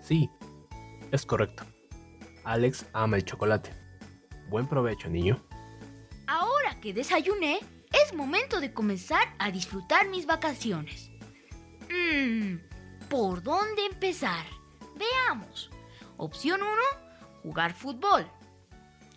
Sí, 0.00 0.30
es 1.10 1.26
correcto. 1.26 1.64
Alex 2.44 2.86
ama 2.92 3.16
el 3.16 3.24
chocolate. 3.24 3.72
Buen 4.48 4.68
provecho, 4.68 5.08
niño 5.08 5.44
que 6.80 6.94
desayuné, 6.94 7.60
es 7.92 8.14
momento 8.14 8.60
de 8.60 8.72
comenzar 8.72 9.34
a 9.38 9.50
disfrutar 9.50 10.08
mis 10.08 10.26
vacaciones. 10.26 11.10
Mmm, 11.88 12.56
¿por 13.08 13.42
dónde 13.42 13.86
empezar? 13.86 14.44
Veamos. 14.96 15.70
Opción 16.16 16.62
1, 16.62 16.72
jugar 17.42 17.74
fútbol. 17.74 18.30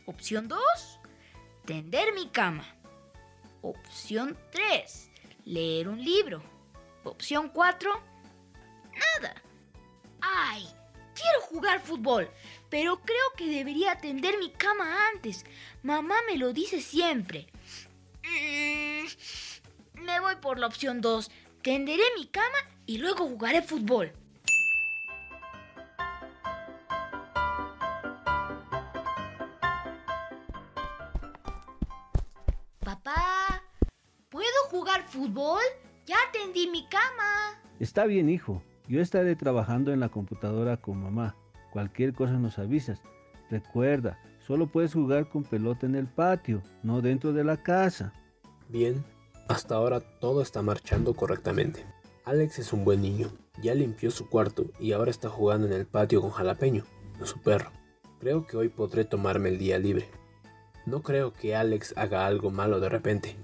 Opción 0.06 0.48
2, 0.48 0.60
tender 1.66 2.14
mi 2.14 2.30
cama. 2.30 2.66
Opción 3.62 4.38
3, 4.52 5.12
leer 5.46 5.88
un 5.88 6.04
libro. 6.04 6.44
Opción 7.04 7.50
4, 7.50 7.92
nada. 8.94 9.36
¡Ay! 10.22 10.68
Quiero 11.14 11.42
jugar 11.42 11.80
fútbol, 11.80 12.30
pero 12.70 13.00
creo 13.02 13.34
que 13.38 13.48
debería 13.48 13.98
tender 14.00 14.38
mi 14.40 14.50
cama 14.52 15.10
antes. 15.10 15.46
Mamá 15.84 16.16
me 16.28 16.38
lo 16.38 16.54
dice 16.54 16.82
siempre. 16.82 17.48
Mm, 18.24 20.02
me 20.04 20.20
voy 20.20 20.36
por 20.42 20.60
la 20.60 20.68
opción 20.68 21.02
2. 21.02 21.30
Tenderé 21.62 22.04
mi 22.18 22.28
cama 22.28 22.58
y 22.86 22.98
luego 22.98 23.28
jugaré 23.28 23.62
fútbol. 23.62 24.12
Papá, 32.80 33.64
¿puedo 34.30 34.48
jugar 34.70 35.04
fútbol? 35.04 35.62
Ya 36.06 36.18
tendí 36.32 36.68
mi 36.68 36.86
cama. 36.88 37.60
Está 37.80 38.06
bien, 38.06 38.30
hijo. 38.30 38.62
Yo 38.88 39.02
estaré 39.02 39.36
trabajando 39.36 39.94
en 39.94 40.02
la 40.02 40.10
computadora 40.10 40.78
con 40.78 41.02
mamá. 41.02 41.36
Cualquier 41.72 42.14
cosa 42.14 42.34
nos 42.34 42.60
avisas. 42.60 43.02
Recuerda, 43.50 44.20
solo 44.48 44.68
puedes 44.68 44.94
jugar 44.94 45.30
con 45.30 45.44
pelota 45.44 45.86
en 45.86 45.96
el 45.96 46.08
patio, 46.08 46.62
no 46.84 47.02
dentro 47.02 47.34
de 47.34 47.44
la 47.44 47.58
casa. 47.58 48.14
Bien, 48.70 49.04
hasta 49.48 49.76
ahora 49.76 50.00
todo 50.00 50.42
está 50.42 50.62
marchando 50.62 51.14
correctamente. 51.14 51.86
Alex 52.26 52.60
es 52.60 52.74
un 52.74 52.86
buen 52.86 53.02
niño, 53.02 53.30
ya 53.62 53.76
limpió 53.76 54.10
su 54.12 54.30
cuarto 54.30 54.66
y 54.80 54.94
ahora 54.94 55.12
está 55.12 55.30
jugando 55.30 55.68
en 55.68 55.74
el 55.74 55.86
patio 55.86 56.22
con 56.22 56.32
Jalapeño, 56.32 56.86
su 57.24 57.42
perro. 57.42 57.72
Creo 58.20 58.48
que 58.48 58.58
hoy 58.58 58.70
podré 58.70 59.04
tomarme 59.06 59.50
el 59.50 59.58
día 59.58 59.78
libre. 59.80 60.10
No 60.86 61.02
creo 61.02 61.34
que 61.34 61.56
Alex 61.56 61.94
haga 61.98 62.26
algo 62.26 62.52
malo 62.52 62.80
de 62.80 62.90
repente. 62.90 63.36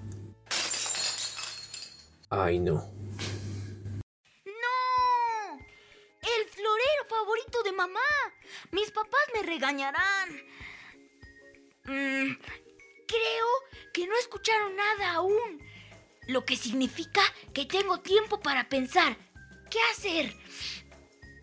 Ay 2.30 2.60
no, 2.60 2.86
escucharon 14.30 14.76
nada 14.76 15.13
aún, 15.13 15.60
lo 16.28 16.46
que 16.46 16.56
significa 16.56 17.22
que 17.52 17.65
tengo 17.65 18.00
tiempo 18.00 18.39
para 18.39 18.70
pensar 18.70 19.18
qué 19.72 19.80
hacer. 19.92 20.36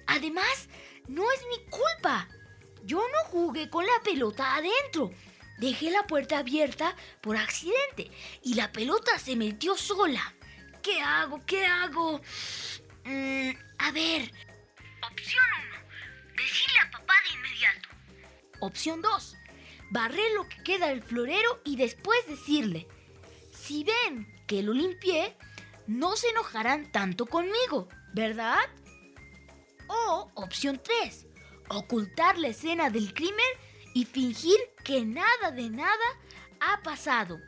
Además, 0.06 0.68
no 1.08 1.24
es 1.32 1.40
mi 1.50 1.68
culpa. 1.68 2.28
Yo 2.84 2.98
no 2.98 3.30
jugué 3.30 3.68
con 3.68 3.84
la 3.84 4.00
pelota 4.04 4.54
adentro. 4.54 5.10
Dejé 5.58 5.90
la 5.90 6.04
puerta 6.04 6.38
abierta 6.38 6.94
por 7.20 7.36
accidente 7.36 8.08
y 8.44 8.54
la 8.54 8.70
pelota 8.70 9.18
se 9.18 9.34
metió 9.34 9.76
sola. 9.76 10.22
¿Qué 10.80 11.00
hago? 11.00 11.44
¿Qué 11.44 11.66
hago? 11.66 12.20
Mm, 13.04 13.50
a 13.78 13.90
ver. 13.90 14.30
Opción 15.10 15.44
1. 15.72 16.36
Decirle 16.36 16.78
a 16.86 16.90
papá 16.92 17.14
de 17.24 17.34
inmediato. 17.34 17.88
Opción 18.60 19.02
2. 19.02 19.36
Barrer 19.90 20.32
lo 20.34 20.48
que 20.48 20.62
queda 20.62 20.88
del 20.88 21.02
florero 21.02 21.60
y 21.64 21.76
después 21.76 22.18
decirle. 22.26 22.88
Si 23.52 23.84
ven 23.84 24.26
que 24.46 24.62
lo 24.62 24.72
limpié, 24.72 25.36
no 25.86 26.16
se 26.16 26.28
enojarán 26.28 26.90
tanto 26.90 27.26
conmigo, 27.26 27.88
¿verdad? 28.12 28.58
O 29.88 30.30
opción 30.34 30.80
3. 30.82 31.26
Ocultar 31.68 32.38
la 32.38 32.48
escena 32.48 32.90
del 32.90 33.14
crimen 33.14 33.44
y 33.94 34.04
fingir 34.04 34.58
que 34.84 35.04
nada 35.04 35.50
de 35.52 35.70
nada 35.70 36.06
ha 36.60 36.82
pasado. 36.82 37.38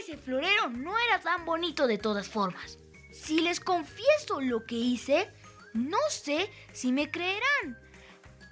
Ese 0.00 0.16
florero 0.16 0.68
no 0.70 0.98
era 0.98 1.20
tan 1.20 1.44
bonito 1.44 1.86
de 1.86 1.98
todas 1.98 2.28
formas. 2.28 2.78
Si 3.12 3.40
les 3.40 3.60
confieso 3.60 4.40
lo 4.40 4.64
que 4.64 4.76
hice, 4.76 5.30
no 5.74 5.98
sé 6.08 6.50
si 6.72 6.92
me 6.92 7.10
creerán, 7.10 7.78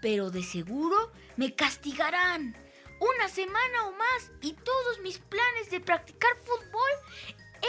pero 0.00 0.30
de 0.30 0.42
seguro 0.42 1.12
me 1.36 1.54
castigarán. 1.54 2.56
Una 3.02 3.28
semana 3.28 3.86
o 3.86 3.92
más 3.92 4.30
y 4.40 4.52
todos 4.52 5.00
mis 5.00 5.18
planes 5.18 5.70
de 5.72 5.80
practicar 5.80 6.30
fútbol 6.36 6.90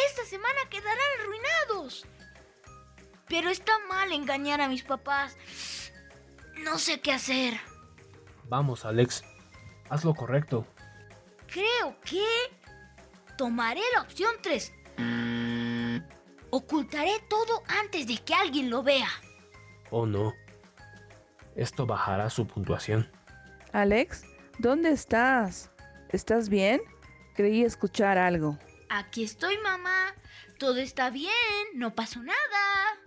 esta 0.08 0.26
semana 0.26 0.60
quedarán 0.70 1.00
arruinados. 1.20 2.06
Pero 3.28 3.50
está 3.50 3.72
mal 3.90 4.12
engañar 4.12 4.62
a 4.62 4.70
mis 4.70 4.84
papás. 4.84 5.36
No 6.64 6.78
sé 6.78 7.02
qué 7.02 7.14
hacer. 7.14 7.60
Vamos, 8.44 8.86
Alex. 8.86 9.24
Haz 9.90 10.06
lo 10.06 10.14
correcto. 10.14 10.68
Creo 11.48 12.00
que 12.06 12.24
tomaré 13.36 13.82
la 13.96 14.04
opción 14.04 14.36
3. 14.40 14.72
Ocultaré 16.52 17.20
todo 17.28 17.64
antes 17.68 18.06
de 18.06 18.18
que 18.18 18.36
alguien 18.36 18.70
lo 18.70 18.84
vea. 18.84 19.10
Oh 19.90 20.06
no. 20.06 20.32
Esto 21.56 21.88
bajará 21.88 22.30
su 22.30 22.46
puntuación. 22.46 23.12
Alex, 23.72 24.26
¿dónde 24.60 24.92
estás? 24.92 25.72
¿Estás 26.10 26.50
bien? 26.50 26.82
Creí 27.36 27.64
escuchar 27.64 28.18
algo. 28.18 28.58
Aquí 28.90 29.24
estoy, 29.24 29.58
mamá. 29.60 30.14
Todo 30.60 30.78
está 30.78 31.10
bien. 31.10 31.32
No 31.74 31.96
pasó 31.96 32.22
nada. 32.22 33.00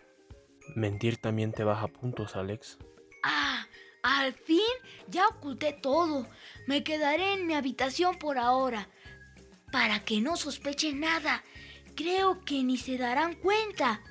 Mentir 0.75 1.17
también 1.19 1.53
te 1.53 1.65
baja 1.65 1.87
puntos, 1.89 2.37
Alex. 2.37 2.79
Ah, 3.23 3.67
al 4.03 4.33
fin 4.35 4.61
ya 5.09 5.27
oculté 5.29 5.73
todo. 5.73 6.29
Me 6.67 6.83
quedaré 6.85 7.35
en 7.35 7.47
mi 7.47 7.55
habitación 7.55 8.19
por 8.19 8.39
ahora. 8.39 8.89
Para 9.71 10.05
que 10.05 10.21
no 10.21 10.37
sospechen 10.37 11.01
nada. 11.01 11.45
Creo 11.95 12.45
que 12.45 12.63
ni 12.63 12.77
se 12.77 12.99
darán 12.99 13.35
cuenta. 13.35 14.03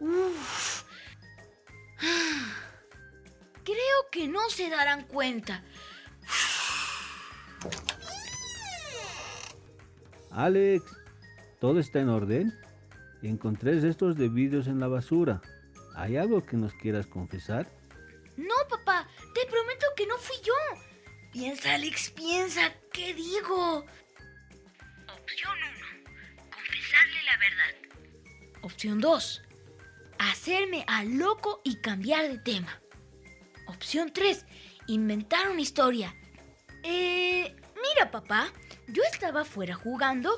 Uf. 0.00 0.84
Creo 3.64 4.10
que 4.10 4.28
no 4.28 4.48
se 4.48 4.70
darán 4.70 5.04
cuenta. 5.04 5.64
Alex, 10.30 10.84
¿todo 11.60 11.80
está 11.80 12.00
en 12.00 12.08
orden? 12.08 12.52
Encontré 13.22 13.76
estos 13.86 14.16
de 14.16 14.28
vídeos 14.28 14.66
en 14.68 14.80
la 14.80 14.88
basura. 14.88 15.42
¿Hay 15.94 16.16
algo 16.16 16.46
que 16.46 16.56
nos 16.56 16.72
quieras 16.74 17.06
confesar? 17.06 17.68
No, 18.36 18.54
papá, 18.68 19.06
te 19.34 19.44
prometo 19.50 19.86
que 19.96 20.06
no 20.06 20.16
fui 20.16 20.36
yo. 20.42 20.54
Piensa, 21.32 21.74
Alex, 21.74 22.10
piensa, 22.10 22.72
¿qué 22.92 23.12
digo? 23.12 23.84
Opción 25.12 25.52
1. 25.78 26.50
Confesarle 26.50 27.22
la 27.24 27.36
verdad. 27.36 28.60
Opción 28.62 29.00
2. 29.00 29.42
Hacerme 30.18 30.84
al 30.86 31.18
loco 31.18 31.60
y 31.64 31.76
cambiar 31.76 32.28
de 32.28 32.38
tema. 32.38 32.80
Opción 33.66 34.12
3. 34.12 34.46
Inventar 34.86 35.50
una 35.50 35.60
historia. 35.60 36.14
Eh, 36.82 37.54
mira, 37.74 38.10
papá, 38.10 38.48
yo 38.88 39.02
estaba 39.12 39.42
afuera 39.42 39.74
jugando 39.74 40.30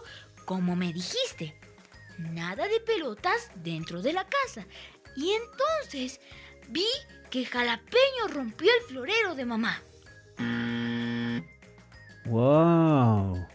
como 0.44 0.76
me 0.76 0.92
dijiste. 0.92 1.54
Nada 2.18 2.68
de 2.68 2.80
pelotas 2.80 3.50
dentro 3.56 4.02
de 4.02 4.12
la 4.12 4.24
casa. 4.24 4.66
Y 5.16 5.30
entonces 5.30 6.20
vi 6.68 6.86
que 7.30 7.44
Jalapeño 7.44 8.28
rompió 8.32 8.68
el 8.80 8.86
florero 8.86 9.34
de 9.34 9.44
mamá. 9.44 9.82
¡Wow! 12.26 13.46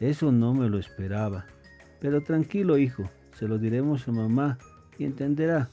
Eso 0.00 0.32
no 0.32 0.52
me 0.54 0.68
lo 0.68 0.78
esperaba. 0.78 1.46
Pero 2.00 2.22
tranquilo, 2.22 2.78
hijo, 2.78 3.08
se 3.38 3.46
lo 3.46 3.58
diremos 3.58 4.08
a 4.08 4.12
mamá 4.12 4.58
y 4.98 5.04
entenderá 5.04 5.70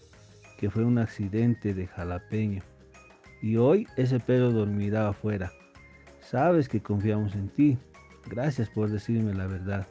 que 0.57 0.69
fue 0.69 0.83
un 0.83 0.97
accidente 0.97 1.73
de 1.73 1.87
jalapeño. 1.87 2.61
Y 3.41 3.55
hoy 3.55 3.87
ese 3.95 4.19
perro 4.19 4.51
dormirá 4.51 5.09
afuera. 5.09 5.51
Sabes 6.29 6.69
que 6.69 6.83
confiamos 6.83 7.33
en 7.33 7.49
ti. 7.49 7.79
Gracias 8.27 8.69
por 8.69 8.87
decirme 8.87 9.33
la 9.33 9.47
verdad. 9.47 9.87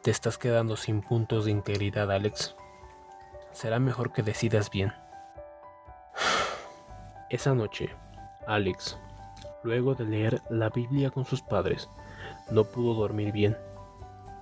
Te 0.00 0.10
estás 0.10 0.38
quedando 0.38 0.76
sin 0.76 1.02
puntos 1.02 1.44
de 1.44 1.50
integridad, 1.50 2.10
Alex. 2.10 2.56
Será 3.52 3.78
mejor 3.78 4.14
que 4.14 4.22
decidas 4.22 4.70
bien. 4.70 4.94
Esa 7.28 7.54
noche, 7.54 7.90
Alex, 8.46 8.98
luego 9.62 9.94
de 9.94 10.06
leer 10.06 10.40
la 10.48 10.70
Biblia 10.70 11.10
con 11.10 11.26
sus 11.26 11.42
padres, 11.42 11.90
no 12.50 12.64
pudo 12.64 12.94
dormir 12.94 13.30
bien. 13.30 13.58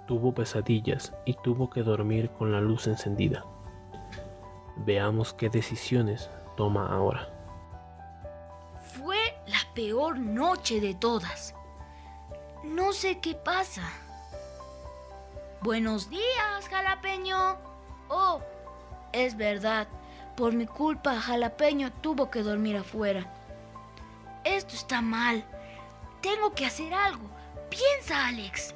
Tuvo 0.07 0.33
pesadillas 0.33 1.13
y 1.25 1.35
tuvo 1.43 1.71
que 1.71 1.83
dormir 1.83 2.31
con 2.31 2.53
la 2.53 2.61
luz 2.61 2.87
encendida. 2.87 3.45
Veamos 4.87 5.35
qué 5.35 5.51
decisiones 5.51 6.31
toma 6.57 6.87
ahora. 6.87 7.40
Peor 9.81 10.19
noche 10.19 10.79
de 10.79 10.93
todas. 10.93 11.55
No 12.63 12.93
sé 12.93 13.19
qué 13.21 13.35
pasa. 13.35 13.91
Buenos 15.63 16.11
días, 16.11 16.69
jalapeño. 16.69 17.57
Oh, 18.11 18.43
es 19.15 19.39
verdad. 19.39 19.89
Por 20.37 20.53
mi 20.53 20.67
culpa, 20.67 21.19
jalapeño 21.19 21.91
tuvo 22.03 22.31
que 22.31 22.43
dormir 22.43 22.77
afuera. 22.77 23.33
Esto 24.45 24.75
está 24.75 25.01
mal. 25.01 25.47
Tengo 26.21 26.53
que 26.55 26.67
hacer 26.67 26.93
algo. 26.93 27.31
Piensa, 27.71 28.27
Alex. 28.27 28.75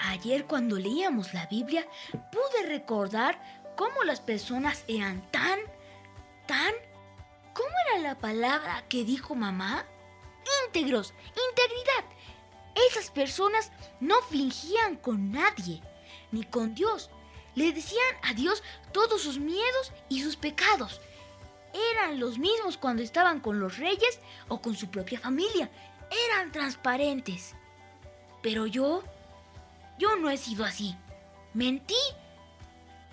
Ayer 0.00 0.44
cuando 0.46 0.74
leíamos 0.74 1.34
la 1.34 1.46
Biblia, 1.46 1.86
pude 2.32 2.66
recordar 2.66 3.40
cómo 3.76 4.02
las 4.02 4.18
personas 4.18 4.82
eran 4.88 5.22
tan, 5.30 5.60
tan... 6.48 6.74
¿Cómo 7.58 7.70
era 7.88 7.98
la 7.98 8.16
palabra 8.16 8.84
que 8.88 9.02
dijo 9.02 9.34
mamá? 9.34 9.84
Íntegros, 10.64 11.12
integridad. 11.50 12.04
Esas 12.88 13.10
personas 13.10 13.72
no 13.98 14.22
fingían 14.22 14.94
con 14.94 15.32
nadie, 15.32 15.82
ni 16.30 16.44
con 16.44 16.76
Dios. 16.76 17.10
Le 17.56 17.72
decían 17.72 18.14
a 18.22 18.32
Dios 18.32 18.62
todos 18.92 19.22
sus 19.22 19.40
miedos 19.40 19.90
y 20.08 20.22
sus 20.22 20.36
pecados. 20.36 21.00
Eran 21.90 22.20
los 22.20 22.38
mismos 22.38 22.76
cuando 22.76 23.02
estaban 23.02 23.40
con 23.40 23.58
los 23.58 23.76
reyes 23.78 24.20
o 24.46 24.60
con 24.60 24.76
su 24.76 24.88
propia 24.88 25.18
familia. 25.18 25.68
Eran 26.30 26.52
transparentes. 26.52 27.56
Pero 28.40 28.68
yo, 28.68 29.02
yo 29.98 30.14
no 30.14 30.30
he 30.30 30.36
sido 30.36 30.64
así. 30.64 30.94
Mentí. 31.54 31.96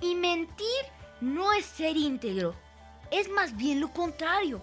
Y 0.01 0.13
mentir 0.13 0.86
no 1.19 1.51
es 1.51 1.65
ser 1.65 1.97
íntegro. 1.97 2.55
Es 3.11 3.29
más 3.29 3.55
bien 3.55 3.79
lo 3.79 3.91
contrario. 3.91 4.61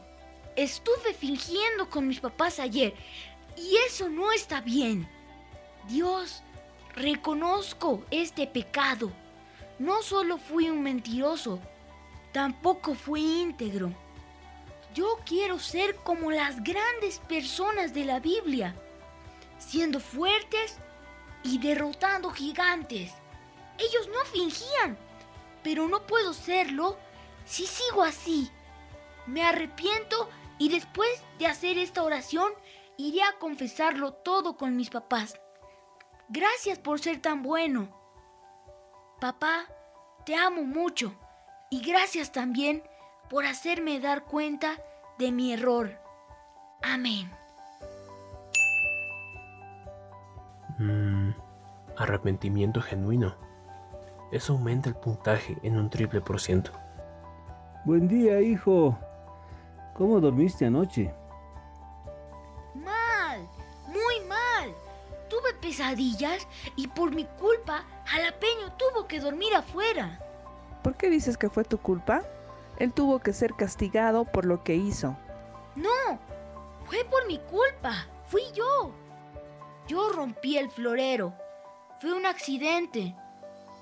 Estuve 0.56 1.14
fingiendo 1.14 1.88
con 1.88 2.06
mis 2.06 2.20
papás 2.20 2.58
ayer 2.58 2.94
y 3.56 3.76
eso 3.86 4.08
no 4.08 4.32
está 4.32 4.60
bien. 4.60 5.08
Dios, 5.88 6.42
reconozco 6.94 8.04
este 8.10 8.46
pecado. 8.46 9.10
No 9.78 10.02
solo 10.02 10.38
fui 10.38 10.68
un 10.68 10.82
mentiroso, 10.82 11.58
tampoco 12.32 12.94
fui 12.94 13.40
íntegro. 13.40 13.92
Yo 14.94 15.18
quiero 15.24 15.58
ser 15.58 15.96
como 15.96 16.30
las 16.30 16.62
grandes 16.62 17.18
personas 17.20 17.94
de 17.94 18.04
la 18.04 18.20
Biblia, 18.20 18.74
siendo 19.58 20.00
fuertes 20.00 20.76
y 21.42 21.58
derrotando 21.58 22.30
gigantes. 22.30 23.12
Ellos 23.78 24.08
no 24.08 24.24
fingían, 24.26 24.98
pero 25.62 25.88
no 25.88 26.06
puedo 26.06 26.34
serlo 26.34 26.98
si 27.44 27.66
sigo 27.66 28.02
así. 28.02 28.50
me 29.26 29.44
arrepiento 29.44 30.28
y 30.58 30.68
después 30.68 31.08
de 31.38 31.46
hacer 31.46 31.78
esta 31.78 32.02
oración 32.02 32.52
iré 32.96 33.22
a 33.22 33.38
confesarlo 33.38 34.12
todo 34.12 34.56
con 34.56 34.76
mis 34.76 34.90
papás. 34.90 35.40
Gracias 36.28 36.78
por 36.78 37.00
ser 37.00 37.20
tan 37.20 37.42
bueno. 37.42 37.88
Papá, 39.20 39.66
te 40.24 40.34
amo 40.34 40.62
mucho 40.62 41.14
y 41.70 41.82
gracias 41.82 42.32
también 42.32 42.82
por 43.30 43.44
hacerme 43.44 44.00
dar 44.00 44.24
cuenta 44.24 44.78
de 45.18 45.32
mi 45.32 45.52
error. 45.52 45.98
Amén. 46.82 47.30
Mm, 50.78 51.30
arrepentimiento 51.96 52.80
genuino. 52.80 53.36
Eso 54.32 54.54
aumenta 54.54 54.88
el 54.88 54.96
puntaje 54.96 55.58
en 55.62 55.78
un 55.78 55.90
triple 55.90 56.20
por 56.20 56.40
ciento. 56.40 56.72
Buen 57.84 58.06
día, 58.06 58.40
hijo. 58.40 58.96
¿Cómo 59.94 60.20
dormiste 60.20 60.64
anoche? 60.64 61.12
Mal, 62.74 63.40
muy 63.88 64.28
mal. 64.28 64.72
Tuve 65.28 65.52
pesadillas 65.60 66.46
y 66.76 66.86
por 66.86 67.12
mi 67.12 67.24
culpa, 67.24 67.84
Jalapeño 68.04 68.72
tuvo 68.78 69.08
que 69.08 69.18
dormir 69.18 69.52
afuera. 69.56 70.20
¿Por 70.84 70.94
qué 70.94 71.10
dices 71.10 71.36
que 71.36 71.50
fue 71.50 71.64
tu 71.64 71.78
culpa? 71.78 72.22
Él 72.78 72.92
tuvo 72.92 73.18
que 73.18 73.32
ser 73.32 73.54
castigado 73.54 74.26
por 74.26 74.44
lo 74.44 74.62
que 74.62 74.76
hizo. 74.76 75.16
No, 75.74 76.20
fue 76.84 77.04
por 77.04 77.26
mi 77.26 77.38
culpa. 77.38 78.06
Fui 78.26 78.42
yo. 78.54 78.92
Yo 79.88 80.12
rompí 80.12 80.56
el 80.56 80.70
florero. 80.70 81.34
Fue 82.00 82.12
un 82.12 82.26
accidente. 82.26 83.16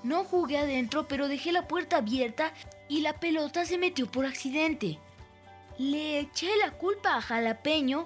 No 0.03 0.23
jugué 0.23 0.57
adentro, 0.57 1.07
pero 1.07 1.27
dejé 1.27 1.51
la 1.51 1.67
puerta 1.67 1.97
abierta 1.97 2.51
y 2.91 2.99
la 2.99 3.21
pelota 3.21 3.63
se 3.63 3.77
metió 3.77 4.11
por 4.11 4.25
accidente. 4.25 4.99
Le 5.77 6.19
eché 6.19 6.49
la 6.57 6.71
culpa 6.71 7.15
a 7.15 7.21
Jalapeño 7.21 8.05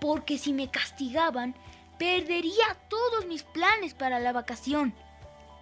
porque 0.00 0.38
si 0.38 0.52
me 0.52 0.70
castigaban, 0.70 1.56
perdería 1.98 2.76
todos 2.88 3.26
mis 3.26 3.42
planes 3.42 3.92
para 3.92 4.20
la 4.20 4.32
vacación. 4.32 4.94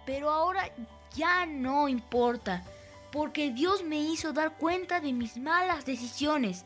Pero 0.05 0.29
ahora 0.29 0.69
ya 1.15 1.47
no 1.47 1.89
importa, 1.89 2.63
porque 3.11 3.49
Dios 3.49 3.83
me 3.83 3.97
hizo 3.97 4.33
dar 4.33 4.55
cuenta 4.55 4.99
de 5.01 5.13
mis 5.13 5.37
malas 5.37 5.83
decisiones 5.83 6.63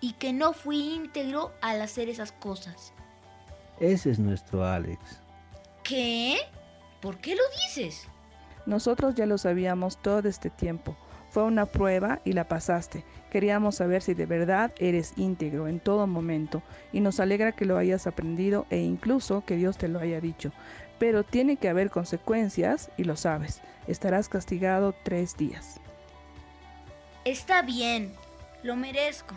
y 0.00 0.14
que 0.14 0.32
no 0.32 0.52
fui 0.52 0.92
íntegro 0.92 1.52
al 1.60 1.80
hacer 1.80 2.08
esas 2.08 2.32
cosas. 2.32 2.92
Ese 3.78 4.10
es 4.10 4.18
nuestro 4.18 4.64
Alex. 4.64 5.22
¿Qué? 5.84 6.38
¿Por 7.00 7.18
qué 7.18 7.36
lo 7.36 7.44
dices? 7.64 8.08
Nosotros 8.66 9.14
ya 9.14 9.24
lo 9.24 9.38
sabíamos 9.38 9.98
todo 9.98 10.28
este 10.28 10.50
tiempo. 10.50 10.96
Fue 11.30 11.42
una 11.42 11.66
prueba 11.66 12.20
y 12.24 12.32
la 12.32 12.48
pasaste. 12.48 13.04
Queríamos 13.30 13.76
saber 13.76 14.02
si 14.02 14.14
de 14.14 14.26
verdad 14.26 14.72
eres 14.78 15.12
íntegro 15.16 15.68
en 15.68 15.80
todo 15.80 16.06
momento 16.06 16.62
y 16.92 17.00
nos 17.00 17.20
alegra 17.20 17.52
que 17.52 17.66
lo 17.66 17.76
hayas 17.76 18.06
aprendido 18.06 18.66
e 18.70 18.78
incluso 18.78 19.44
que 19.44 19.56
Dios 19.56 19.76
te 19.76 19.88
lo 19.88 19.98
haya 19.98 20.20
dicho. 20.20 20.52
Pero 20.98 21.22
tiene 21.24 21.56
que 21.56 21.68
haber 21.68 21.90
consecuencias 21.90 22.90
y 22.96 23.04
lo 23.04 23.16
sabes. 23.16 23.60
Estarás 23.86 24.28
castigado 24.28 24.94
tres 25.04 25.36
días. 25.36 25.80
Está 27.24 27.62
bien, 27.62 28.14
lo 28.62 28.74
merezco. 28.74 29.34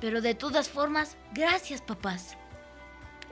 Pero 0.00 0.20
de 0.20 0.34
todas 0.34 0.68
formas, 0.68 1.16
gracias 1.32 1.80
papás. 1.80 2.36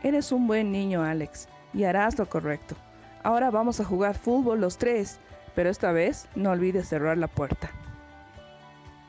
Eres 0.04 0.30
un 0.30 0.46
buen 0.46 0.70
niño, 0.70 1.02
Alex, 1.02 1.48
y 1.74 1.84
harás 1.84 2.16
lo 2.16 2.28
correcto. 2.28 2.76
Ahora 3.22 3.50
vamos 3.50 3.80
a 3.80 3.84
jugar 3.84 4.16
fútbol 4.16 4.60
los 4.60 4.78
tres, 4.78 5.18
pero 5.54 5.70
esta 5.70 5.92
vez 5.92 6.28
no 6.34 6.50
olvides 6.50 6.88
cerrar 6.88 7.18
la 7.18 7.28
puerta. 7.28 7.70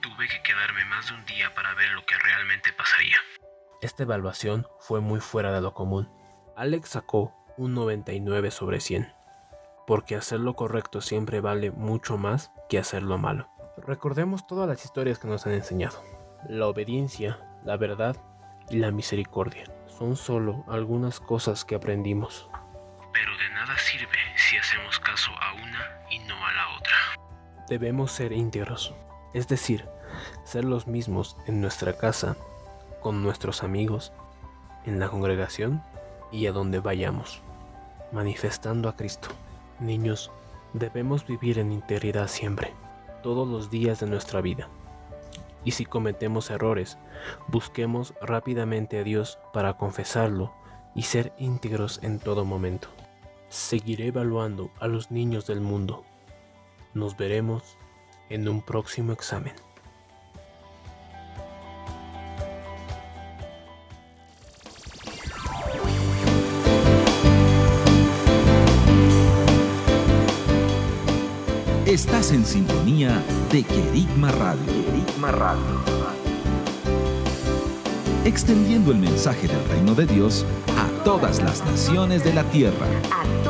Tuve 0.01 0.27
que 0.27 0.41
quedarme 0.43 0.86
más 0.86 1.08
de 1.08 1.15
un 1.15 1.25
día 1.25 1.54
para 1.54 1.73
ver 1.75 1.89
lo 1.89 2.06
que 2.06 2.15
realmente 2.17 2.73
pasaría. 2.73 3.17
Esta 3.82 4.04
evaluación 4.04 4.67
fue 4.80 4.99
muy 4.99 5.19
fuera 5.19 5.51
de 5.51 5.62
lo 5.62 5.73
común. 5.73 6.10
Alex 6.56 6.89
sacó 6.89 7.34
un 7.58 7.73
99 7.73 8.51
sobre 8.51 8.80
100, 8.80 9.12
porque 9.88 10.15
hacer 10.15 10.39
lo 10.39 10.56
correcto 10.56 11.01
siempre 11.01 11.41
vale 11.41 11.71
mucho 11.71 12.17
más 12.17 12.51
que 12.69 12.80
hacer 12.80 13.04
lo 13.04 13.17
malo. 13.17 13.49
Recordemos 13.77 14.45
todas 14.47 14.67
las 14.67 14.84
historias 14.86 15.19
que 15.19 15.27
nos 15.27 15.47
han 15.47 15.54
enseñado. 15.54 16.04
La 16.47 16.67
obediencia, 16.67 17.39
la 17.63 17.77
verdad 17.77 18.15
y 18.69 18.77
la 18.77 18.91
misericordia 18.91 19.65
son 19.88 20.15
solo 20.15 20.63
algunas 20.67 21.19
cosas 21.19 21.65
que 21.65 21.75
aprendimos. 21.75 22.49
Pero 23.13 23.38
de 23.38 23.49
nada 23.49 23.77
sirve 23.77 24.17
Debemos 27.71 28.12
ser 28.12 28.34
íntegros, 28.34 28.93
es 29.34 29.47
decir, 29.47 29.86
ser 30.43 30.65
los 30.65 30.88
mismos 30.88 31.38
en 31.47 31.62
nuestra 31.62 31.93
casa, 31.93 32.36
con 32.99 33.23
nuestros 33.23 33.63
amigos, 33.63 34.12
en 34.86 34.99
la 34.99 35.07
congregación 35.07 35.81
y 36.34 36.47
a 36.47 36.51
donde 36.51 36.81
vayamos, 36.81 37.39
manifestando 38.12 38.89
a 38.89 38.97
Cristo. 38.97 39.29
Niños, 39.79 40.31
debemos 40.73 41.25
vivir 41.25 41.60
en 41.60 41.71
integridad 41.71 42.27
siempre, 42.27 42.73
todos 43.23 43.47
los 43.47 43.69
días 43.69 44.01
de 44.01 44.07
nuestra 44.07 44.41
vida. 44.41 44.67
Y 45.63 45.71
si 45.71 45.86
cometemos 45.86 46.49
errores, 46.49 46.97
busquemos 47.47 48.13
rápidamente 48.21 48.99
a 48.99 49.03
Dios 49.03 49.39
para 49.53 49.77
confesarlo 49.77 50.53
y 50.93 51.03
ser 51.03 51.31
íntegros 51.38 52.01
en 52.03 52.19
todo 52.19 52.43
momento. 52.43 52.89
Seguiré 53.47 54.07
evaluando 54.07 54.71
a 54.81 54.88
los 54.89 55.10
niños 55.10 55.47
del 55.47 55.62
mundo. 55.62 56.03
Nos 56.93 57.15
veremos 57.15 57.77
en 58.30 58.49
un 58.49 58.62
próximo 58.62 59.13
examen. 59.13 59.54
Estás 71.86 72.32
en 72.32 72.45
sintonía 72.45 73.23
de 73.51 73.63
Querigma 73.63 74.32
Radio. 74.32 74.65
Querigma 74.65 75.32
Radio. 75.32 75.62
Extendiendo 78.25 78.91
el 78.91 78.97
mensaje 78.97 79.47
del 79.47 79.63
reino 79.69 79.95
de 79.95 80.06
Dios 80.06 80.45
a 80.77 81.04
todas 81.04 81.41
las 81.41 81.63
naciones 81.65 82.23
de 82.23 82.34
la 82.34 82.43
tierra. 82.45 82.88
A 83.12 83.43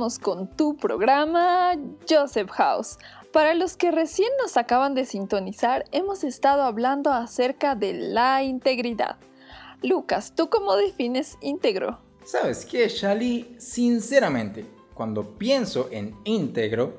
Con 0.00 0.48
tu 0.56 0.78
programa 0.78 1.74
Joseph 2.08 2.48
House. 2.52 2.96
Para 3.34 3.52
los 3.52 3.76
que 3.76 3.90
recién 3.90 4.30
nos 4.40 4.56
acaban 4.56 4.94
de 4.94 5.04
sintonizar, 5.04 5.84
hemos 5.92 6.24
estado 6.24 6.62
hablando 6.62 7.12
acerca 7.12 7.74
de 7.74 7.92
la 7.92 8.42
integridad. 8.42 9.16
Lucas, 9.82 10.32
¿tú 10.34 10.48
cómo 10.48 10.74
defines 10.74 11.36
íntegro? 11.42 11.98
¿Sabes 12.24 12.64
qué, 12.64 12.88
Shali? 12.88 13.54
Sinceramente, 13.58 14.64
cuando 14.94 15.36
pienso 15.36 15.88
en 15.90 16.16
íntegro, 16.24 16.94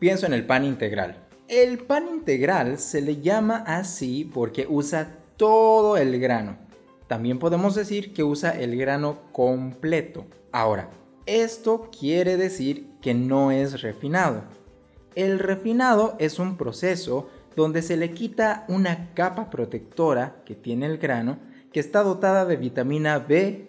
pienso 0.00 0.26
en 0.26 0.32
el 0.32 0.44
pan 0.44 0.64
integral. 0.64 1.28
El 1.46 1.78
pan 1.78 2.08
integral 2.08 2.80
se 2.80 3.00
le 3.00 3.20
llama 3.20 3.62
así 3.64 4.24
porque 4.24 4.66
usa 4.68 5.18
todo 5.36 5.96
el 5.96 6.18
grano. 6.18 6.58
También 7.06 7.38
podemos 7.38 7.76
decir 7.76 8.12
que 8.12 8.24
usa 8.24 8.50
el 8.58 8.76
grano 8.76 9.20
completo. 9.30 10.26
Ahora, 10.50 10.90
esto 11.26 11.90
quiere 11.96 12.36
decir 12.36 12.86
que 13.00 13.14
no 13.14 13.50
es 13.50 13.82
refinado. 13.82 14.44
El 15.14 15.38
refinado 15.38 16.16
es 16.18 16.38
un 16.38 16.56
proceso 16.56 17.28
donde 17.56 17.82
se 17.82 17.96
le 17.96 18.12
quita 18.12 18.64
una 18.68 19.12
capa 19.14 19.50
protectora 19.50 20.42
que 20.44 20.54
tiene 20.54 20.86
el 20.86 20.98
grano 20.98 21.38
que 21.72 21.80
está 21.80 22.02
dotada 22.02 22.44
de 22.44 22.56
vitamina 22.56 23.18
B, 23.18 23.68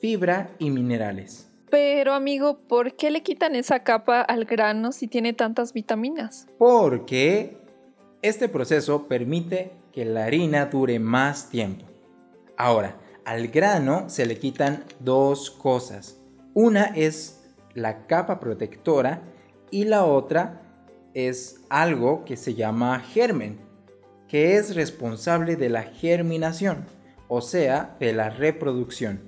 fibra 0.00 0.50
y 0.58 0.70
minerales. 0.70 1.48
Pero 1.70 2.14
amigo, 2.14 2.58
¿por 2.68 2.94
qué 2.94 3.10
le 3.10 3.22
quitan 3.22 3.56
esa 3.56 3.82
capa 3.82 4.20
al 4.20 4.44
grano 4.44 4.92
si 4.92 5.08
tiene 5.08 5.32
tantas 5.32 5.72
vitaminas? 5.72 6.46
Porque 6.58 7.58
este 8.22 8.48
proceso 8.48 9.08
permite 9.08 9.72
que 9.92 10.04
la 10.04 10.24
harina 10.24 10.66
dure 10.66 10.98
más 10.98 11.50
tiempo. 11.50 11.84
Ahora, 12.56 12.96
al 13.24 13.48
grano 13.48 14.08
se 14.08 14.26
le 14.26 14.38
quitan 14.38 14.84
dos 15.00 15.50
cosas. 15.50 16.20
Una 16.58 16.84
es 16.84 17.44
la 17.74 18.06
capa 18.06 18.40
protectora 18.40 19.20
y 19.70 19.84
la 19.84 20.06
otra 20.06 20.62
es 21.12 21.60
algo 21.68 22.24
que 22.24 22.38
se 22.38 22.54
llama 22.54 22.98
germen. 23.00 23.58
que 24.28 24.56
es 24.56 24.74
responsable 24.74 25.56
de 25.56 25.68
la 25.68 25.82
germinación, 25.82 26.86
o 27.28 27.40
sea, 27.40 27.96
de 28.00 28.12
la 28.12 28.30
reproducción, 28.30 29.20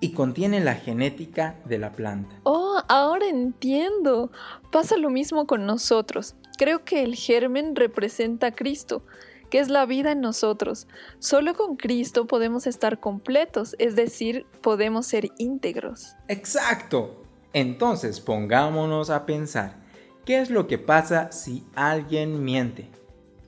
y 0.00 0.12
contiene 0.12 0.60
la 0.60 0.74
genética 0.74 1.56
de 1.64 1.78
la 1.78 1.92
planta. 1.92 2.34
Oh, 2.42 2.82
ahora 2.88 3.28
entiendo. 3.28 4.30
Pasa 4.70 4.96
lo 4.96 5.10
mismo 5.10 5.46
con 5.46 5.64
nosotros. 5.64 6.34
Creo 6.58 6.84
que 6.84 7.02
el 7.02 7.14
germen 7.14 7.76
representa 7.76 8.48
a 8.48 8.54
Cristo, 8.54 9.04
que 9.52 9.58
es 9.58 9.68
la 9.68 9.84
vida 9.84 10.12
en 10.12 10.22
nosotros. 10.22 10.86
Solo 11.18 11.52
con 11.52 11.76
Cristo 11.76 12.26
podemos 12.26 12.66
estar 12.66 13.00
completos, 13.00 13.76
es 13.78 13.94
decir, 13.94 14.46
podemos 14.62 15.04
ser 15.04 15.28
íntegros. 15.36 16.16
Exacto. 16.26 17.22
Entonces 17.52 18.18
pongámonos 18.20 19.10
a 19.10 19.26
pensar, 19.26 19.76
¿qué 20.24 20.40
es 20.40 20.48
lo 20.48 20.66
que 20.66 20.78
pasa 20.78 21.30
si 21.32 21.66
alguien 21.74 22.42
miente? 22.42 22.88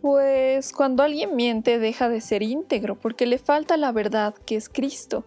Pues 0.02 0.74
cuando 0.74 1.02
alguien 1.02 1.36
miente 1.36 1.78
deja 1.78 2.10
de 2.10 2.20
ser 2.20 2.42
íntegro 2.42 2.96
porque 2.96 3.24
le 3.24 3.38
falta 3.38 3.78
la 3.78 3.90
verdad 3.90 4.34
que 4.44 4.56
es 4.56 4.68
Cristo. 4.68 5.24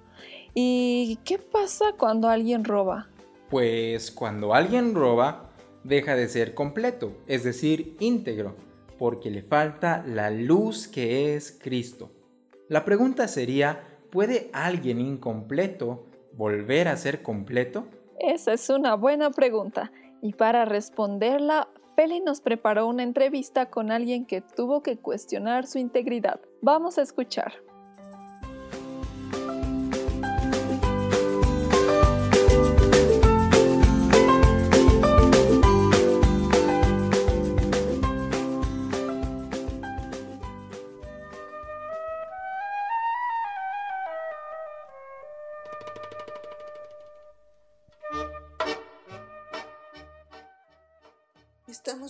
¿Y 0.53 1.17
qué 1.25 1.39
pasa 1.39 1.93
cuando 1.97 2.29
alguien 2.29 2.63
roba? 2.63 3.07
Pues 3.49 4.11
cuando 4.11 4.53
alguien 4.53 4.93
roba 4.93 5.49
deja 5.83 6.15
de 6.15 6.27
ser 6.27 6.53
completo, 6.53 7.17
es 7.25 7.43
decir, 7.43 7.97
íntegro, 7.99 8.66
porque 8.97 9.29
le 9.29 9.41
falta 9.41 10.03
la 10.05 10.29
luz 10.29 10.88
que 10.88 11.36
es 11.36 11.57
Cristo. 11.62 12.12
La 12.67 12.83
pregunta 12.83 13.27
sería, 13.27 13.81
¿puede 14.12 14.49
alguien 14.53 14.99
incompleto 14.99 16.05
volver 16.33 16.88
a 16.88 16.97
ser 16.97 17.21
completo? 17.21 17.88
Esa 18.19 18.53
es 18.53 18.69
una 18.69 18.95
buena 18.95 19.31
pregunta. 19.31 19.91
Y 20.21 20.33
para 20.33 20.65
responderla, 20.65 21.69
Feli 21.95 22.19
nos 22.19 22.41
preparó 22.41 22.88
una 22.88 23.03
entrevista 23.03 23.69
con 23.69 23.91
alguien 23.91 24.25
que 24.25 24.41
tuvo 24.41 24.83
que 24.83 24.97
cuestionar 24.97 25.65
su 25.65 25.79
integridad. 25.79 26.39
Vamos 26.62 26.97
a 26.97 27.01
escuchar. 27.01 27.53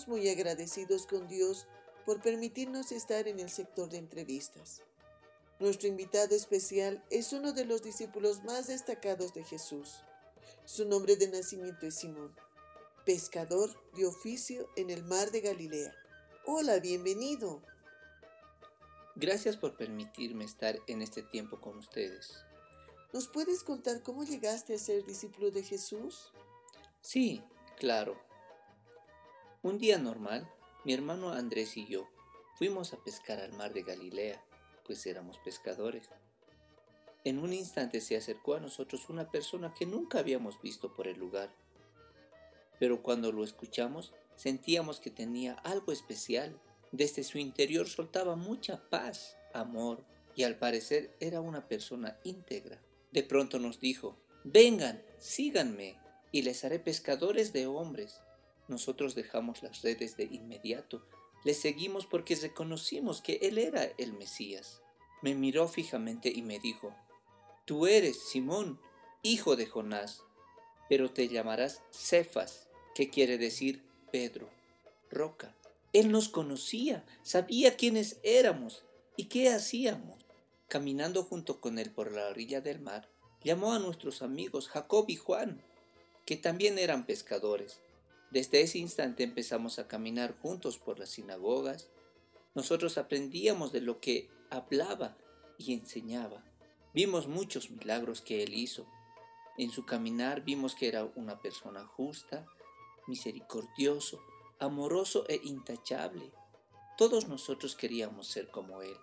Estamos 0.07 0.21
muy 0.21 0.29
agradecidos 0.29 1.05
con 1.05 1.27
Dios 1.27 1.67
por 2.05 2.21
permitirnos 2.21 2.93
estar 2.93 3.27
en 3.27 3.41
el 3.41 3.49
sector 3.49 3.89
de 3.89 3.97
entrevistas. 3.97 4.81
Nuestro 5.59 5.89
invitado 5.89 6.33
especial 6.33 7.03
es 7.09 7.33
uno 7.33 7.51
de 7.51 7.65
los 7.65 7.83
discípulos 7.83 8.41
más 8.45 8.67
destacados 8.67 9.33
de 9.33 9.43
Jesús. 9.43 9.97
Su 10.63 10.85
nombre 10.85 11.17
de 11.17 11.27
nacimiento 11.27 11.85
es 11.87 11.95
Simón, 11.95 12.33
pescador 13.05 13.69
de 13.97 14.05
oficio 14.05 14.69
en 14.77 14.91
el 14.91 15.03
mar 15.03 15.29
de 15.31 15.41
Galilea. 15.41 15.93
Hola, 16.45 16.79
bienvenido. 16.79 17.61
Gracias 19.17 19.57
por 19.57 19.75
permitirme 19.75 20.45
estar 20.45 20.79
en 20.87 21.01
este 21.01 21.21
tiempo 21.21 21.59
con 21.59 21.77
ustedes. 21.77 22.31
¿Nos 23.11 23.27
puedes 23.27 23.61
contar 23.61 24.01
cómo 24.03 24.23
llegaste 24.23 24.73
a 24.73 24.79
ser 24.79 25.05
discípulo 25.05 25.51
de 25.51 25.63
Jesús? 25.63 26.31
Sí, 27.01 27.43
claro. 27.77 28.26
Un 29.67 29.79
día 29.79 29.97
normal, 29.97 30.49
mi 30.85 30.93
hermano 30.93 31.33
Andrés 31.33 31.75
y 31.75 31.85
yo 31.85 32.07
fuimos 32.55 32.93
a 32.93 33.03
pescar 33.03 33.41
al 33.41 33.51
mar 33.51 33.73
de 33.73 33.83
Galilea, 33.83 34.41
pues 34.85 35.05
éramos 35.05 35.39
pescadores. 35.39 36.07
En 37.25 37.37
un 37.37 37.51
instante 37.51 37.99
se 37.99 38.15
acercó 38.15 38.55
a 38.55 38.61
nosotros 38.61 39.09
una 39.09 39.29
persona 39.29 39.73
que 39.77 39.85
nunca 39.85 40.19
habíamos 40.19 40.61
visto 40.61 40.95
por 40.95 41.05
el 41.05 41.19
lugar. 41.19 41.53
Pero 42.79 43.03
cuando 43.03 43.33
lo 43.33 43.43
escuchamos, 43.43 44.13
sentíamos 44.37 45.01
que 45.01 45.11
tenía 45.11 45.55
algo 45.55 45.91
especial. 45.91 46.57
Desde 46.93 47.25
su 47.25 47.37
interior 47.37 47.89
soltaba 47.89 48.37
mucha 48.37 48.89
paz, 48.89 49.35
amor, 49.53 50.01
y 50.33 50.43
al 50.43 50.55
parecer 50.55 51.13
era 51.19 51.41
una 51.41 51.67
persona 51.67 52.17
íntegra. 52.23 52.81
De 53.11 53.23
pronto 53.23 53.59
nos 53.59 53.81
dijo, 53.81 54.17
vengan, 54.45 55.03
síganme, 55.19 55.99
y 56.31 56.43
les 56.43 56.63
haré 56.63 56.79
pescadores 56.79 57.51
de 57.51 57.67
hombres. 57.67 58.21
Nosotros 58.67 59.15
dejamos 59.15 59.63
las 59.63 59.81
redes 59.81 60.17
de 60.17 60.25
inmediato. 60.25 61.01
Le 61.43 61.53
seguimos 61.53 62.05
porque 62.05 62.35
reconocimos 62.35 63.21
que 63.21 63.39
Él 63.41 63.57
era 63.57 63.83
el 63.97 64.13
Mesías. 64.13 64.81
Me 65.21 65.35
miró 65.35 65.67
fijamente 65.67 66.31
y 66.33 66.41
me 66.41 66.59
dijo, 66.59 66.93
Tú 67.65 67.87
eres 67.87 68.19
Simón, 68.19 68.79
hijo 69.23 69.55
de 69.55 69.65
Jonás, 69.65 70.23
pero 70.89 71.11
te 71.11 71.27
llamarás 71.27 71.81
Cefas, 71.91 72.67
que 72.95 73.09
quiere 73.09 73.37
decir 73.37 73.83
Pedro, 74.11 74.49
roca. 75.09 75.55
Él 75.93 76.11
nos 76.11 76.29
conocía, 76.29 77.05
sabía 77.23 77.75
quiénes 77.77 78.17
éramos 78.23 78.83
y 79.15 79.25
qué 79.25 79.49
hacíamos. 79.49 80.25
Caminando 80.67 81.23
junto 81.23 81.61
con 81.61 81.79
él 81.79 81.91
por 81.91 82.11
la 82.11 82.27
orilla 82.27 82.59
del 82.59 82.79
mar, 82.79 83.07
llamó 83.43 83.73
a 83.73 83.79
nuestros 83.79 84.21
amigos 84.21 84.67
Jacob 84.67 85.05
y 85.07 85.15
Juan, 85.15 85.61
que 86.25 86.35
también 86.35 86.77
eran 86.77 87.05
pescadores 87.05 87.79
desde 88.31 88.61
ese 88.61 88.77
instante 88.79 89.23
empezamos 89.23 89.79
a 89.79 89.87
caminar 89.87 90.35
juntos 90.37 90.77
por 90.77 90.99
las 90.99 91.09
sinagogas. 91.09 91.89
Nosotros 92.55 92.97
aprendíamos 92.97 93.71
de 93.71 93.81
lo 93.81 93.99
que 93.99 94.29
hablaba 94.49 95.17
y 95.57 95.73
enseñaba. 95.73 96.43
Vimos 96.93 97.27
muchos 97.27 97.69
milagros 97.69 98.21
que 98.21 98.43
él 98.43 98.53
hizo. 98.53 98.85
En 99.57 99.71
su 99.71 99.85
caminar 99.85 100.43
vimos 100.43 100.75
que 100.75 100.87
era 100.87 101.05
una 101.15 101.39
persona 101.39 101.85
justa, 101.85 102.45
misericordioso, 103.07 104.21
amoroso 104.59 105.25
e 105.29 105.39
intachable. 105.43 106.31
Todos 106.97 107.27
nosotros 107.27 107.75
queríamos 107.75 108.27
ser 108.27 108.49
como 108.49 108.81
él. 108.81 108.97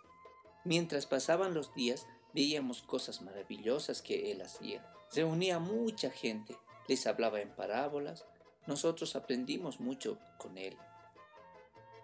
Mientras 0.64 1.06
pasaban 1.06 1.54
los 1.54 1.72
días, 1.74 2.06
veíamos 2.34 2.82
cosas 2.82 3.22
maravillosas 3.22 4.02
que 4.02 4.32
él 4.32 4.42
hacía. 4.42 4.84
Se 5.08 5.24
unía 5.24 5.58
mucha 5.58 6.10
gente, 6.10 6.56
les 6.88 7.06
hablaba 7.06 7.40
en 7.40 7.54
parábolas, 7.54 8.26
nosotros 8.66 9.16
aprendimos 9.16 9.80
mucho 9.80 10.18
con 10.38 10.56
Él. 10.58 10.76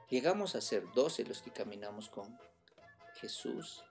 Llegamos 0.08 0.54
a 0.54 0.60
ser 0.60 0.84
doce 0.92 1.24
los 1.24 1.40
que 1.40 1.52
caminamos 1.52 2.08
con 2.08 2.38
Jesús. 3.14 3.84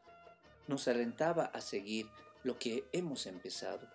Nos 0.68 0.88
alentaba 0.88 1.46
a 1.46 1.62
seguir 1.62 2.10
lo 2.44 2.60
que 2.60 2.88
hemos 2.92 3.26
empezado. 3.26 3.88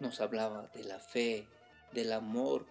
Nos 0.00 0.20
hablaba 0.20 0.68
de 0.74 0.84
la 0.84 0.98
fe, 0.98 1.48
del 1.92 2.12
amor, 2.12 2.66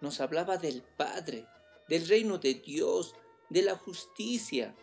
nos 0.00 0.20
hablaba 0.20 0.56
del 0.56 0.82
Padre, 0.82 1.46
del 1.88 2.06
reino 2.06 2.38
de 2.38 2.54
Dios, 2.54 3.14
de 3.48 3.62
la 3.62 3.76
justicia. 3.76 4.74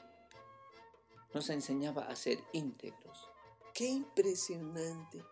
Nos 1.33 1.49
enseñaba 1.49 2.03
a 2.07 2.15
ser 2.15 2.39
íntegros. 2.51 3.29
¡Qué 3.73 3.85
impresionante! 3.87 5.23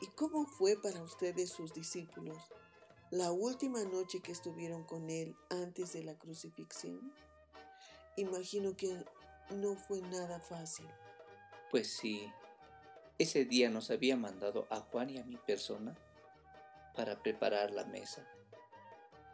¿Y 0.00 0.06
cómo 0.08 0.46
fue 0.46 0.76
para 0.80 1.02
ustedes 1.02 1.50
sus 1.50 1.72
discípulos? 1.72 2.38
La 3.10 3.30
última 3.30 3.82
noche 3.84 4.20
que 4.20 4.32
estuvieron 4.32 4.84
con 4.84 5.08
Él 5.08 5.34
antes 5.50 5.92
de 5.92 6.04
la 6.04 6.14
crucifixión? 6.14 7.12
Imagino 8.16 8.76
que 8.76 8.94
no 9.50 9.76
fue 9.76 10.00
nada 10.02 10.40
fácil. 10.40 10.86
Pues 11.70 11.90
sí, 11.90 12.30
ese 13.18 13.44
día 13.44 13.70
nos 13.70 13.90
había 13.90 14.16
mandado 14.16 14.66
a 14.70 14.80
Juan 14.80 15.10
y 15.10 15.18
a 15.18 15.24
mi 15.24 15.36
persona 15.36 15.96
para 16.94 17.22
preparar 17.22 17.70
la 17.70 17.84
mesa. 17.84 18.26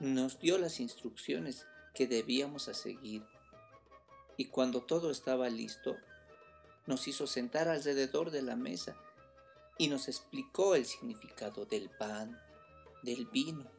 Nos 0.01 0.39
dio 0.39 0.59
las 0.59 0.81
instrucciones 0.81 1.67
que 1.95 2.07
debíamos 2.07 2.65
seguir 2.65 3.25
y 4.37 4.47
cuando 4.47 4.83
todo 4.83 5.11
estaba 5.11 5.49
listo, 5.49 5.97
nos 6.87 7.09
hizo 7.09 7.27
sentar 7.27 7.69
alrededor 7.69 8.31
de 8.31 8.43
la 8.43 8.57
mesa 8.57 8.97
y 9.79 9.89
nos 9.89 10.09
explicó 10.09 10.75
el 10.75 10.87
significado 10.87 11.67
del 11.67 11.89
pan, 11.91 12.41
del 13.05 13.27
vino 13.27 13.71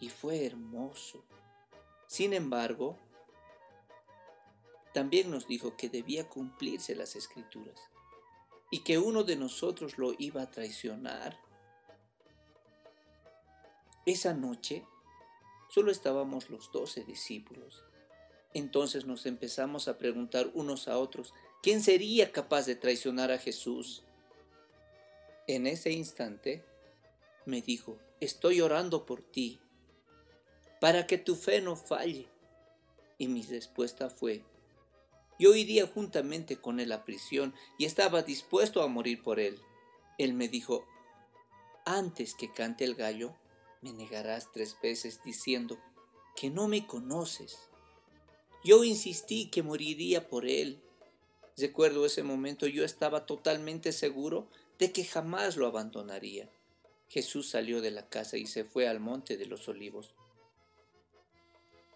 y 0.00 0.08
fue 0.08 0.46
hermoso. 0.46 1.24
Sin 2.06 2.32
embargo, 2.32 2.98
también 4.92 5.30
nos 5.30 5.48
dijo 5.48 5.76
que 5.76 5.88
debía 5.88 6.28
cumplirse 6.28 6.94
las 6.94 7.16
escrituras 7.16 7.80
y 8.70 8.84
que 8.84 8.98
uno 8.98 9.24
de 9.24 9.36
nosotros 9.36 9.98
lo 9.98 10.14
iba 10.18 10.42
a 10.42 10.50
traicionar. 10.50 11.38
Esa 14.06 14.34
noche 14.34 14.86
solo 15.68 15.90
estábamos 15.90 16.50
los 16.50 16.70
doce 16.70 17.04
discípulos. 17.04 17.84
Entonces 18.52 19.06
nos 19.06 19.26
empezamos 19.26 19.88
a 19.88 19.98
preguntar 19.98 20.50
unos 20.54 20.86
a 20.86 20.98
otros, 20.98 21.34
¿quién 21.62 21.82
sería 21.82 22.30
capaz 22.30 22.66
de 22.66 22.76
traicionar 22.76 23.32
a 23.32 23.38
Jesús? 23.38 24.04
En 25.48 25.66
ese 25.66 25.90
instante 25.90 26.64
me 27.46 27.60
dijo, 27.60 27.98
estoy 28.20 28.60
orando 28.60 29.06
por 29.06 29.22
ti, 29.22 29.60
para 30.80 31.06
que 31.06 31.18
tu 31.18 31.36
fe 31.36 31.60
no 31.60 31.76
falle. 31.76 32.28
Y 33.18 33.28
mi 33.28 33.42
respuesta 33.42 34.10
fue, 34.10 34.42
Yo 35.38 35.54
iría 35.54 35.86
juntamente 35.86 36.56
con 36.56 36.80
él 36.80 36.92
a 36.92 37.04
prisión 37.04 37.54
y 37.78 37.84
estaba 37.84 38.22
dispuesto 38.22 38.82
a 38.82 38.88
morir 38.88 39.22
por 39.22 39.40
él. 39.40 39.58
Él 40.18 40.32
me 40.32 40.48
dijo, 40.48 40.84
antes 41.84 42.34
que 42.34 42.50
cante 42.50 42.84
el 42.84 42.94
gallo, 42.94 43.34
me 43.82 43.92
negarás 43.92 44.50
tres 44.52 44.76
veces 44.82 45.20
diciendo 45.24 45.78
que 46.34 46.50
no 46.50 46.68
me 46.68 46.86
conoces. 46.86 47.68
Yo 48.64 48.84
insistí 48.84 49.50
que 49.50 49.62
moriría 49.62 50.28
por 50.28 50.46
él. 50.46 50.80
Recuerdo 51.56 52.06
ese 52.06 52.22
momento, 52.22 52.66
yo 52.66 52.84
estaba 52.84 53.26
totalmente 53.26 53.92
seguro 53.92 54.48
de 54.78 54.92
que 54.92 55.04
jamás 55.04 55.56
lo 55.56 55.66
abandonaría. 55.66 56.48
Jesús 57.08 57.48
salió 57.48 57.80
de 57.80 57.90
la 57.90 58.08
casa 58.08 58.36
y 58.36 58.46
se 58.46 58.64
fue 58.64 58.88
al 58.88 59.00
monte 59.00 59.36
de 59.36 59.46
los 59.46 59.68
olivos. 59.68 60.14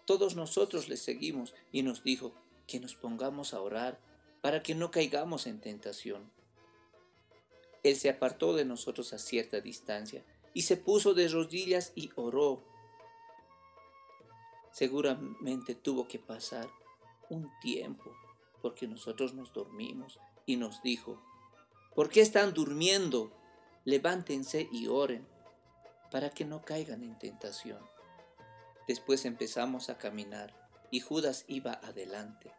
Todos 0.05 0.35
nosotros 0.35 0.89
le 0.89 0.97
seguimos 0.97 1.53
y 1.71 1.83
nos 1.83 2.03
dijo 2.03 2.33
que 2.67 2.79
nos 2.79 2.95
pongamos 2.95 3.53
a 3.53 3.61
orar 3.61 3.99
para 4.41 4.63
que 4.63 4.75
no 4.75 4.91
caigamos 4.91 5.47
en 5.47 5.59
tentación. 5.59 6.31
Él 7.83 7.95
se 7.95 8.09
apartó 8.09 8.55
de 8.55 8.65
nosotros 8.65 9.13
a 9.13 9.19
cierta 9.19 9.61
distancia 9.61 10.23
y 10.53 10.63
se 10.63 10.77
puso 10.77 11.13
de 11.13 11.27
rodillas 11.27 11.91
y 11.95 12.09
oró. 12.15 12.63
Seguramente 14.71 15.75
tuvo 15.75 16.07
que 16.07 16.19
pasar 16.19 16.69
un 17.29 17.49
tiempo 17.61 18.15
porque 18.61 18.87
nosotros 18.87 19.33
nos 19.33 19.53
dormimos 19.53 20.19
y 20.45 20.57
nos 20.57 20.81
dijo, 20.81 21.21
¿por 21.95 22.09
qué 22.09 22.21
están 22.21 22.53
durmiendo? 22.53 23.31
Levántense 23.85 24.67
y 24.71 24.87
oren 24.87 25.27
para 26.11 26.29
que 26.29 26.45
no 26.45 26.61
caigan 26.61 27.03
en 27.03 27.17
tentación. 27.17 27.79
Después 28.87 29.25
empezamos 29.25 29.89
a 29.89 29.97
caminar 29.97 30.53
y 30.91 30.99
Judas 30.99 31.45
iba 31.47 31.73
adelante. 31.73 32.51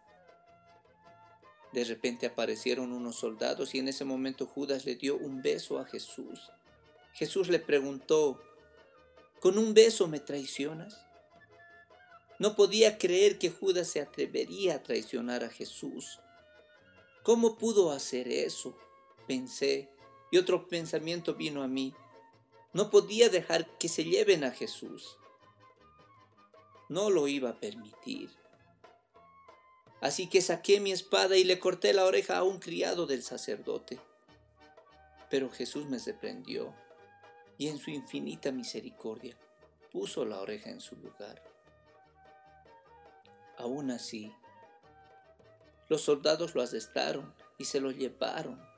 De 1.72 1.84
repente 1.84 2.26
aparecieron 2.26 2.92
unos 2.92 3.16
soldados 3.16 3.74
y 3.74 3.78
en 3.78 3.88
ese 3.88 4.04
momento 4.04 4.46
Judas 4.46 4.84
le 4.84 4.96
dio 4.96 5.16
un 5.16 5.42
beso 5.42 5.78
a 5.78 5.84
Jesús. 5.84 6.50
Jesús 7.12 7.48
le 7.48 7.58
preguntó, 7.58 8.40
¿con 9.40 9.58
un 9.58 9.74
beso 9.74 10.08
me 10.08 10.20
traicionas? 10.20 11.04
No 12.38 12.56
podía 12.56 12.98
creer 12.98 13.38
que 13.38 13.50
Judas 13.50 13.88
se 13.88 14.00
atrevería 14.00 14.76
a 14.76 14.82
traicionar 14.82 15.44
a 15.44 15.50
Jesús. 15.50 16.20
¿Cómo 17.22 17.58
pudo 17.58 17.92
hacer 17.92 18.28
eso? 18.28 18.76
Pensé, 19.26 19.90
y 20.30 20.38
otro 20.38 20.68
pensamiento 20.68 21.34
vino 21.34 21.62
a 21.62 21.68
mí. 21.68 21.94
No 22.72 22.90
podía 22.90 23.28
dejar 23.28 23.66
que 23.78 23.88
se 23.88 24.04
lleven 24.04 24.44
a 24.44 24.52
Jesús. 24.52 25.16
No 26.88 27.10
lo 27.10 27.28
iba 27.28 27.50
a 27.50 27.60
permitir. 27.60 28.30
Así 30.00 30.28
que 30.28 30.40
saqué 30.40 30.80
mi 30.80 30.92
espada 30.92 31.36
y 31.36 31.44
le 31.44 31.58
corté 31.58 31.92
la 31.92 32.04
oreja 32.04 32.38
a 32.38 32.42
un 32.42 32.58
criado 32.58 33.06
del 33.06 33.22
sacerdote. 33.22 33.98
Pero 35.28 35.50
Jesús 35.50 35.86
me 35.86 35.98
reprendió 35.98 36.74
y 37.58 37.68
en 37.68 37.78
su 37.78 37.90
infinita 37.90 38.50
misericordia 38.52 39.36
puso 39.92 40.24
la 40.24 40.40
oreja 40.40 40.70
en 40.70 40.80
su 40.80 40.96
lugar. 40.96 41.42
Aún 43.58 43.90
así, 43.90 44.32
los 45.88 46.00
soldados 46.02 46.54
lo 46.54 46.62
asestaron 46.62 47.34
y 47.58 47.64
se 47.64 47.80
lo 47.80 47.90
llevaron. 47.90 48.69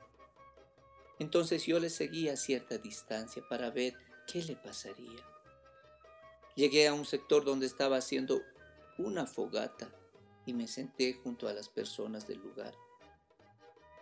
Entonces 1.19 1.65
yo 1.65 1.79
le 1.79 1.89
seguí 1.89 2.29
a 2.29 2.37
cierta 2.37 2.77
distancia 2.77 3.43
para 3.47 3.69
ver 3.69 3.95
qué 4.27 4.43
le 4.43 4.55
pasaría. 4.55 5.23
Llegué 6.55 6.87
a 6.87 6.93
un 6.93 7.05
sector 7.05 7.43
donde 7.45 7.65
estaba 7.65 7.97
haciendo 7.97 8.41
una 8.97 9.25
fogata 9.25 9.89
y 10.45 10.53
me 10.53 10.67
senté 10.67 11.13
junto 11.13 11.47
a 11.47 11.53
las 11.53 11.69
personas 11.69 12.27
del 12.27 12.39
lugar. 12.39 12.73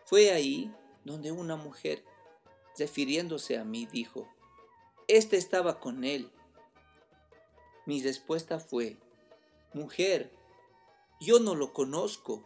Fue 0.05 0.31
ahí 0.31 0.73
donde 1.05 1.31
una 1.31 1.55
mujer, 1.55 2.03
refiriéndose 2.77 3.57
a 3.57 3.63
mí, 3.63 3.85
dijo, 3.85 4.27
Este 5.07 5.37
estaba 5.37 5.79
con 5.79 6.03
él. 6.03 6.31
Mi 7.85 8.01
respuesta 8.01 8.59
fue, 8.59 8.97
Mujer, 9.73 10.31
yo 11.21 11.39
no 11.39 11.55
lo 11.55 11.71
conozco. 11.71 12.43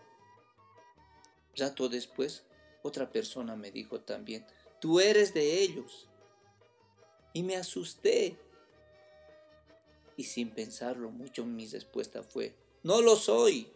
Rato 1.55 1.89
después, 1.89 2.43
otra 2.83 3.09
persona 3.09 3.55
me 3.55 3.71
dijo 3.71 4.01
también, 4.01 4.45
Tú 4.79 4.99
eres 4.99 5.33
de 5.33 5.61
ellos. 5.61 6.07
Y 7.33 7.43
me 7.43 7.55
asusté. 7.55 8.37
Y 10.17 10.23
sin 10.23 10.51
pensarlo 10.51 11.11
mucho, 11.11 11.45
mi 11.45 11.67
respuesta 11.67 12.23
fue, 12.23 12.55
No 12.83 13.01
lo 13.01 13.15
soy. 13.15 13.71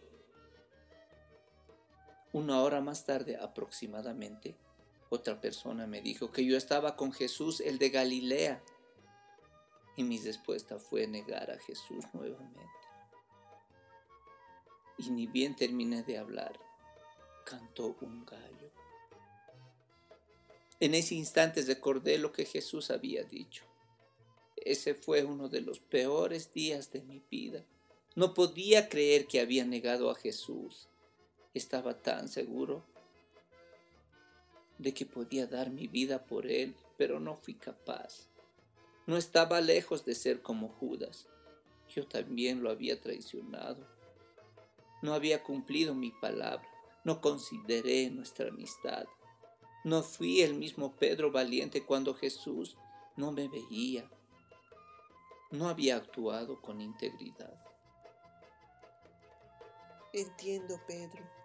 Una 2.32 2.62
hora 2.62 2.80
más 2.80 3.04
tarde 3.04 3.36
aproximadamente, 3.36 4.54
otra 5.08 5.40
persona 5.40 5.88
me 5.88 6.00
dijo 6.00 6.30
que 6.30 6.44
yo 6.44 6.56
estaba 6.56 6.96
con 6.96 7.12
Jesús, 7.12 7.60
el 7.60 7.78
de 7.78 7.90
Galilea. 7.90 8.62
Y 9.96 10.04
mi 10.04 10.18
respuesta 10.18 10.78
fue 10.78 11.08
negar 11.08 11.50
a 11.50 11.58
Jesús 11.58 12.04
nuevamente. 12.12 12.70
Y 14.98 15.10
ni 15.10 15.26
bien 15.26 15.56
terminé 15.56 16.04
de 16.04 16.18
hablar, 16.18 16.58
cantó 17.44 17.96
un 18.00 18.24
gallo. 18.24 18.59
En 20.80 20.94
ese 20.94 21.14
instante 21.14 21.62
recordé 21.62 22.16
lo 22.16 22.32
que 22.32 22.46
Jesús 22.46 22.90
había 22.90 23.22
dicho. 23.22 23.64
Ese 24.56 24.94
fue 24.94 25.24
uno 25.24 25.50
de 25.50 25.60
los 25.60 25.78
peores 25.78 26.52
días 26.54 26.90
de 26.90 27.02
mi 27.02 27.22
vida. 27.30 27.64
No 28.16 28.32
podía 28.32 28.88
creer 28.88 29.26
que 29.26 29.40
había 29.40 29.66
negado 29.66 30.10
a 30.10 30.14
Jesús. 30.14 30.88
Estaba 31.52 32.00
tan 32.02 32.28
seguro 32.28 32.82
de 34.78 34.94
que 34.94 35.04
podía 35.04 35.46
dar 35.46 35.70
mi 35.70 35.86
vida 35.86 36.24
por 36.24 36.46
él, 36.46 36.74
pero 36.96 37.20
no 37.20 37.36
fui 37.36 37.54
capaz. 37.54 38.28
No 39.06 39.18
estaba 39.18 39.60
lejos 39.60 40.06
de 40.06 40.14
ser 40.14 40.40
como 40.40 40.68
Judas. 40.68 41.26
Yo 41.94 42.06
también 42.06 42.62
lo 42.62 42.70
había 42.70 43.00
traicionado. 43.00 43.86
No 45.02 45.12
había 45.12 45.42
cumplido 45.42 45.94
mi 45.94 46.10
palabra. 46.10 46.66
No 47.04 47.20
consideré 47.20 48.08
nuestra 48.10 48.48
amistad. 48.48 49.04
No 49.84 50.02
fui 50.02 50.42
el 50.42 50.54
mismo 50.54 50.92
Pedro 50.96 51.30
valiente 51.30 51.84
cuando 51.84 52.14
Jesús 52.14 52.76
no 53.16 53.32
me 53.32 53.48
veía. 53.48 54.08
No 55.50 55.68
había 55.68 55.96
actuado 55.96 56.60
con 56.60 56.80
integridad. 56.80 57.54
Entiendo, 60.12 60.80
Pedro 60.86 61.40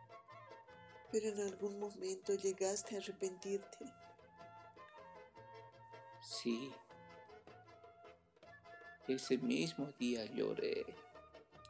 pero 1.16 1.30
en 1.30 1.40
algún 1.40 1.80
momento 1.80 2.34
llegaste 2.34 2.96
a 2.96 3.00
arrepentirte. 3.00 3.86
Sí. 6.22 6.74
Ese 9.08 9.38
mismo 9.38 9.94
día 9.98 10.26
lloré. 10.26 10.86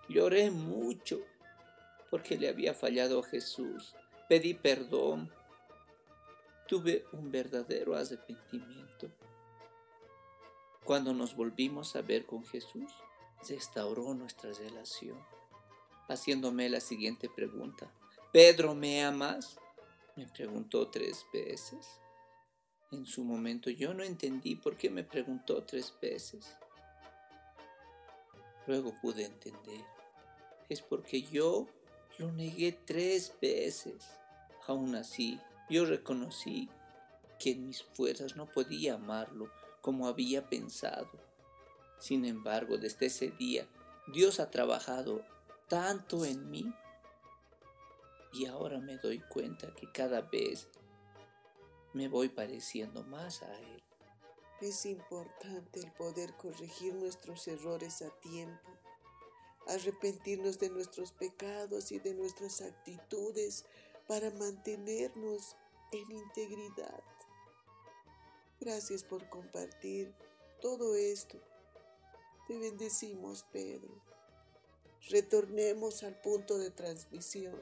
Lloré 0.10 0.50
mucho 0.50 1.22
porque 2.10 2.38
le 2.38 2.50
había 2.50 2.74
fallado 2.74 3.20
a 3.20 3.24
Jesús. 3.24 3.94
Pedí 4.28 4.56
perdón. 4.56 5.32
Tuve 6.68 7.06
un 7.12 7.32
verdadero 7.32 7.96
arrepentimiento. 7.96 9.12
Cuando 10.84 11.14
nos 11.14 11.36
volvimos 11.36 11.96
a 11.96 12.02
ver 12.02 12.26
con 12.26 12.46
Jesús, 12.46 12.92
restauró 13.48 14.14
nuestra 14.14 14.52
relación, 14.54 15.18
haciéndome 16.08 16.70
la 16.70 16.80
siguiente 16.80 17.30
pregunta. 17.30 17.92
Pedro, 18.32 18.74
¿me 18.74 19.04
amas? 19.04 19.58
Me 20.16 20.28
preguntó 20.28 20.90
tres 20.90 21.26
veces. 21.32 22.00
En 22.92 23.06
su 23.06 23.24
momento 23.24 23.70
yo 23.70 23.94
no 23.94 24.04
entendí 24.04 24.56
por 24.56 24.78
qué 24.78 24.90
me 24.90 25.04
preguntó 25.04 25.64
tres 25.64 25.94
veces. 26.02 26.56
Luego 28.68 28.94
pude 29.02 29.26
entender. 29.26 29.86
Es 30.70 30.82
porque 30.82 31.22
yo 31.22 31.68
lo 32.18 32.32
negué 32.32 32.72
tres 32.72 33.34
veces. 33.42 34.04
Aún 34.68 34.96
así, 34.96 35.40
yo 35.70 35.86
reconocí 35.86 36.70
que 37.40 37.52
en 37.52 37.68
mis 37.68 37.84
fuerzas 37.84 38.36
no 38.36 38.46
podía 38.46 38.96
amarlo 38.96 39.52
como 39.82 40.08
había 40.08 40.48
pensado. 40.48 41.12
Sin 42.00 42.26
embargo, 42.26 42.78
desde 42.78 43.08
ese 43.08 43.32
día, 43.32 43.68
Dios 44.14 44.40
ha 44.40 44.52
trabajado 44.52 45.24
tanto 45.68 46.26
en 46.26 46.50
mí 46.50 46.74
y 48.34 48.46
ahora 48.46 48.80
me 48.80 48.98
doy 48.98 49.20
cuenta 49.20 49.74
que 49.76 49.92
cada 49.92 50.22
vez 50.22 50.68
me 51.94 52.08
voy 52.08 52.30
pareciendo 52.30 53.04
más 53.04 53.42
a 53.42 53.60
Él. 53.60 53.84
Es 54.62 54.86
importante 54.86 55.80
el 55.80 55.92
poder 55.94 56.34
corregir 56.34 56.94
nuestros 56.94 57.48
errores 57.48 58.02
a 58.02 58.10
tiempo, 58.20 58.70
arrepentirnos 59.68 60.60
de 60.60 60.70
nuestros 60.70 61.12
pecados 61.12 61.92
y 61.92 62.00
de 62.00 62.14
nuestras 62.14 62.62
actitudes 62.62 63.66
para 64.08 64.32
mantenernos 64.32 65.56
en 65.92 66.12
integridad. 66.12 67.04
Gracias 68.60 69.04
por 69.04 69.28
compartir 69.30 70.14
todo 70.62 70.96
esto. 70.96 71.40
Te 72.48 72.58
bendecimos, 72.58 73.44
Pedro. 73.52 74.02
Retornemos 75.10 76.04
al 76.04 76.20
punto 76.22 76.58
de 76.58 76.72
transmisión. 76.72 77.60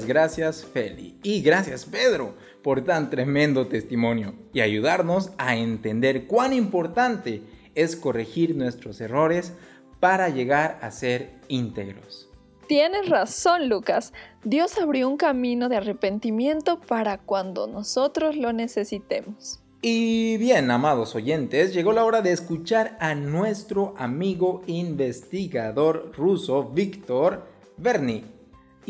Muchas 0.00 0.08
gracias 0.08 0.64
Feli 0.64 1.18
y 1.22 1.42
gracias 1.42 1.84
Pedro 1.84 2.32
por 2.62 2.82
tan 2.84 3.10
tremendo 3.10 3.66
testimonio 3.66 4.32
y 4.54 4.60
ayudarnos 4.60 5.32
a 5.36 5.56
entender 5.56 6.26
cuán 6.26 6.54
importante 6.54 7.42
es 7.74 7.96
corregir 7.96 8.56
nuestros 8.56 8.98
errores 9.02 9.52
para 10.00 10.30
llegar 10.30 10.78
a 10.80 10.90
ser 10.90 11.32
íntegros. 11.48 12.30
Tienes 12.66 13.10
razón, 13.10 13.68
Lucas. 13.68 14.14
Dios 14.42 14.78
abrió 14.78 15.06
un 15.06 15.18
camino 15.18 15.68
de 15.68 15.76
arrepentimiento 15.76 16.80
para 16.80 17.18
cuando 17.18 17.66
nosotros 17.66 18.36
lo 18.36 18.54
necesitemos. 18.54 19.60
Y 19.82 20.38
bien, 20.38 20.70
amados 20.70 21.14
oyentes, 21.14 21.74
llegó 21.74 21.92
la 21.92 22.06
hora 22.06 22.22
de 22.22 22.32
escuchar 22.32 22.96
a 23.00 23.14
nuestro 23.14 23.92
amigo 23.98 24.62
investigador 24.66 26.10
ruso 26.16 26.70
Víctor 26.70 27.46
Berni. 27.76 28.39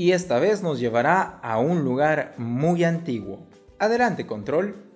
Y 0.00 0.12
esta 0.12 0.38
vez 0.38 0.62
nos 0.62 0.80
llevará 0.80 1.40
a 1.42 1.58
un 1.58 1.84
lugar 1.84 2.32
muy 2.38 2.84
antiguo. 2.84 3.46
Adelante, 3.78 4.26
control. 4.26 4.89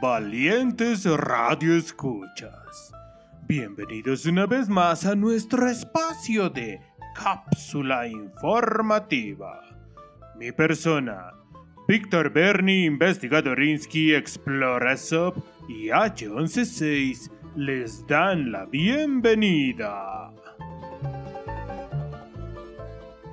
Valientes 0.00 1.04
radioescuchas. 1.04 2.92
Bienvenidos 3.48 4.26
una 4.26 4.46
vez 4.46 4.68
más 4.68 5.06
a 5.06 5.14
nuestro 5.14 5.68
espacio 5.68 6.50
de 6.50 6.80
cápsula 7.14 8.06
informativa. 8.06 9.60
Mi 10.36 10.52
persona, 10.52 11.32
Víctor 11.88 12.30
Berni, 12.30 12.84
investigadorinsky, 12.84 14.14
Explorasop 14.14 15.36
y 15.68 15.88
H116 15.88 17.30
les 17.56 18.06
dan 18.06 18.52
la 18.52 18.66
bienvenida. 18.66 20.30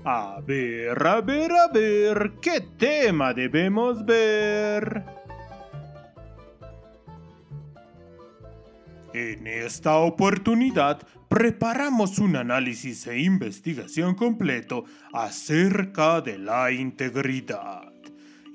A 0.05 0.39
ver, 0.45 1.07
a 1.07 1.21
ver, 1.21 1.51
a 1.51 1.67
ver, 1.67 2.33
¿qué 2.41 2.61
tema 2.77 3.33
debemos 3.33 4.05
ver? 4.05 5.22
En 9.13 9.47
esta 9.47 9.97
oportunidad 9.97 11.05
preparamos 11.29 12.19
un 12.19 12.35
análisis 12.35 13.07
e 13.07 13.19
investigación 13.19 14.15
completo 14.15 14.85
acerca 15.11 16.21
de 16.21 16.37
la 16.37 16.71
integridad. 16.71 17.91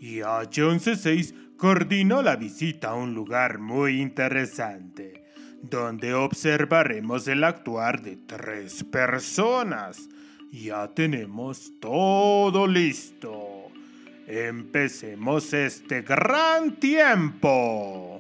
Y 0.01 0.19
H116 0.19 1.57
coordinó 1.57 2.23
la 2.23 2.37
visita 2.37 2.91
a 2.91 2.95
un 2.95 3.15
lugar 3.15 3.59
muy 3.59 4.01
interesante, 4.01 5.25
donde 5.63 6.15
observaremos 6.15 7.27
el 7.29 7.45
actuar 7.45 8.03
de 8.03 8.17
tres 8.17 8.85
personas 8.85 10.09
ya 10.51 10.89
tenemos 10.89 11.73
todo 11.81 12.67
listo. 12.67 13.71
Empecemos 14.27 15.53
este 15.53 16.03
gran 16.03 16.77
tiempo. 16.77 18.18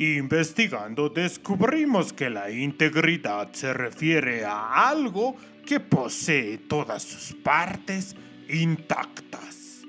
Investigando 0.00 1.10
descubrimos 1.10 2.14
que 2.14 2.30
la 2.30 2.50
integridad 2.50 3.52
se 3.52 3.74
refiere 3.74 4.46
a 4.46 4.88
algo 4.88 5.36
que 5.66 5.78
posee 5.78 6.56
todas 6.56 7.02
sus 7.02 7.36
partes 7.42 8.16
intactas. 8.48 9.82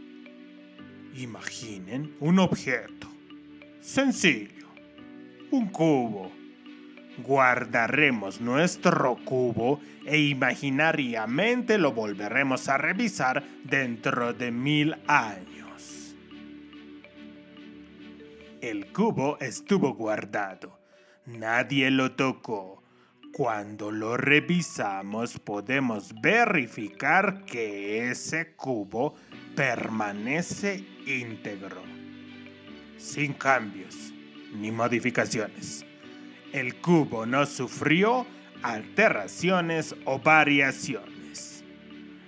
Imaginen 1.16 2.14
un 2.20 2.40
objeto 2.40 3.08
sencillo, 3.80 4.68
un 5.50 5.70
cubo 5.70 6.30
guardaremos 7.20 8.42
nuestro 8.42 9.16
cubo 9.24 9.80
e 10.06 10.18
imaginariamente 10.20 11.78
lo 11.78 11.94
volveremos 11.94 12.68
a 12.68 12.78
revisar 12.78 13.44
dentro 13.64 14.34
de 14.34 14.52
mil 14.52 14.94
años. 15.08 15.61
El 18.62 18.92
cubo 18.94 19.38
estuvo 19.40 19.94
guardado. 19.94 20.80
Nadie 21.26 21.92
lo 21.92 22.14
tocó. 22.14 22.84
Cuando 23.34 23.92
lo 23.92 24.18
revisamos 24.18 25.40
podemos 25.40 26.14
verificar 26.22 27.46
que 27.46 28.10
ese 28.10 28.56
cubo 28.56 29.16
permanece 29.56 30.86
íntegro, 31.06 31.82
sin 32.98 33.34
cambios 33.34 34.14
ni 34.54 34.70
modificaciones 34.70 35.86
el 36.54 36.76
cubo 36.76 37.26
no 37.26 37.46
sufrió 37.46 38.26
alteraciones 38.62 39.96
o 40.06 40.20
variaciones. 40.20 41.64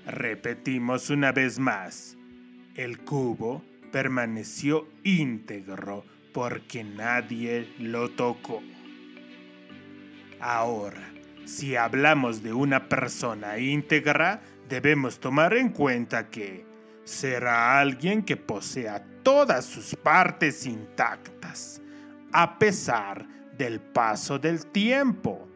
Repetimos 0.05 1.09
una 1.09 1.31
vez 1.31 1.59
más, 1.59 2.17
el 2.75 2.99
cubo 2.99 3.63
permaneció 3.91 4.87
íntegro 5.03 6.03
porque 6.33 6.83
nadie 6.83 7.73
lo 7.79 8.09
tocó. 8.09 8.61
Ahora, 10.39 11.13
si 11.45 11.75
hablamos 11.75 12.43
de 12.43 12.51
una 12.51 12.89
persona 12.89 13.59
íntegra, 13.59 14.41
debemos 14.67 15.19
tomar 15.19 15.53
en 15.53 15.69
cuenta 15.69 16.29
que 16.29 16.65
será 17.03 17.79
alguien 17.79 18.23
que 18.23 18.35
posea 18.35 19.05
todas 19.23 19.65
sus 19.65 19.95
partes 19.95 20.65
intactas, 20.65 21.81
a 22.31 22.57
pesar 22.57 23.25
del 23.57 23.79
paso 23.79 24.39
del 24.39 24.65
tiempo. 24.67 25.47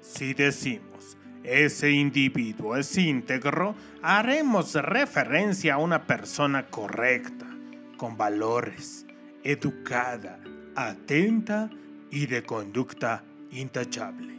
Si 0.00 0.34
decimos 0.34 1.16
ese 1.42 1.90
individuo 1.90 2.76
es 2.76 2.96
íntegro, 2.98 3.74
haremos 4.02 4.74
referencia 4.74 5.74
a 5.74 5.78
una 5.78 6.06
persona 6.06 6.66
correcta, 6.66 7.46
con 7.96 8.16
valores, 8.16 9.06
educada, 9.44 10.40
atenta 10.74 11.70
y 12.10 12.26
de 12.26 12.42
conducta 12.42 13.24
intachable. 13.50 14.34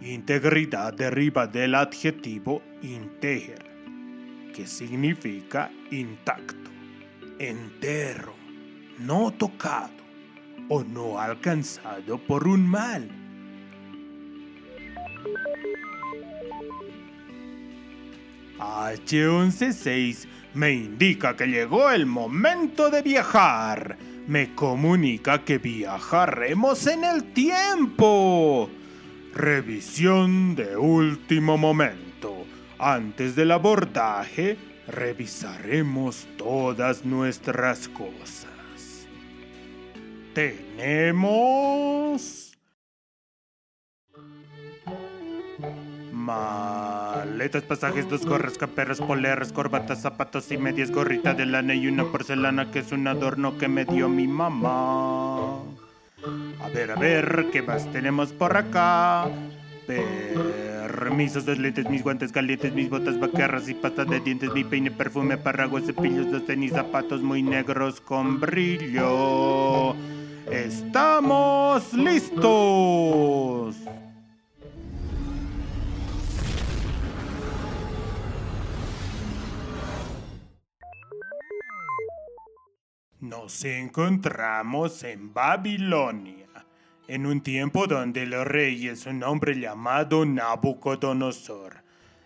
Integridad 0.00 0.92
deriva 0.92 1.46
del 1.46 1.74
adjetivo 1.74 2.62
integer, 2.82 3.64
que 4.54 4.66
significa 4.66 5.70
intacto, 5.90 6.70
entero 7.38 8.34
no 8.98 9.32
tocado 9.32 10.04
o 10.68 10.82
no 10.82 11.18
alcanzado 11.18 12.18
por 12.18 12.46
un 12.46 12.68
mal. 12.68 13.08
H116 18.58 20.26
me 20.54 20.72
indica 20.72 21.36
que 21.36 21.46
llegó 21.46 21.90
el 21.90 22.06
momento 22.06 22.90
de 22.90 23.02
viajar. 23.02 23.96
Me 24.26 24.54
comunica 24.54 25.44
que 25.44 25.58
viajaremos 25.58 26.86
en 26.86 27.04
el 27.04 27.24
tiempo. 27.32 28.70
Revisión 29.34 30.54
de 30.54 30.76
último 30.76 31.58
momento. 31.58 32.46
Antes 32.78 33.36
del 33.36 33.50
abordaje, 33.50 34.56
revisaremos 34.88 36.26
todas 36.36 37.04
nuestras 37.04 37.88
cosas 37.88 38.54
tenemos 40.34 41.44
maletas, 46.24 47.62
pasajes, 47.62 48.08
dos 48.08 48.24
gorras, 48.24 48.56
caperas, 48.56 49.00
poleras, 49.00 49.52
corbatas, 49.52 50.00
zapatos 50.00 50.50
y 50.50 50.56
medias, 50.56 50.90
gorrita 50.90 51.34
de 51.34 51.46
lana 51.46 51.74
y 51.74 51.86
una 51.86 52.04
porcelana 52.04 52.70
que 52.70 52.78
es 52.80 52.92
un 52.92 53.06
adorno 53.06 53.58
que 53.58 53.68
me 53.68 53.84
dio 53.84 54.08
mi 54.08 54.26
mamá. 54.26 55.58
A 56.60 56.68
ver, 56.72 56.90
a 56.92 56.96
ver, 56.96 57.46
¿qué 57.52 57.60
más 57.62 57.90
tenemos 57.92 58.32
por 58.32 58.56
acá? 58.56 59.28
Permisos, 59.86 61.44
dos 61.44 61.58
lentes, 61.58 61.88
mis 61.90 62.02
guantes 62.02 62.32
calientes, 62.32 62.72
mis 62.72 62.88
botas 62.88 63.20
vaqueras 63.20 63.68
y 63.68 63.74
pasta 63.74 64.06
de 64.06 64.20
dientes, 64.20 64.50
mi 64.54 64.64
peine, 64.64 64.90
perfume, 64.90 65.36
paraguas, 65.36 65.84
cepillos, 65.84 66.30
dos 66.30 66.46
tenis, 66.46 66.72
zapatos 66.72 67.20
muy 67.20 67.42
negros 67.42 68.00
con 68.00 68.40
brillo. 68.40 69.94
¡Estamos 70.50 71.92
listos! 71.92 73.76
Nos 83.24 83.64
encontramos 83.64 85.02
en 85.02 85.32
Babilonia, 85.32 86.66
en 87.08 87.24
un 87.24 87.40
tiempo 87.40 87.86
donde 87.86 88.24
el 88.24 88.44
rey 88.44 88.88
es 88.88 89.06
un 89.06 89.22
hombre 89.22 89.58
llamado 89.58 90.26
Nabucodonosor 90.26 91.76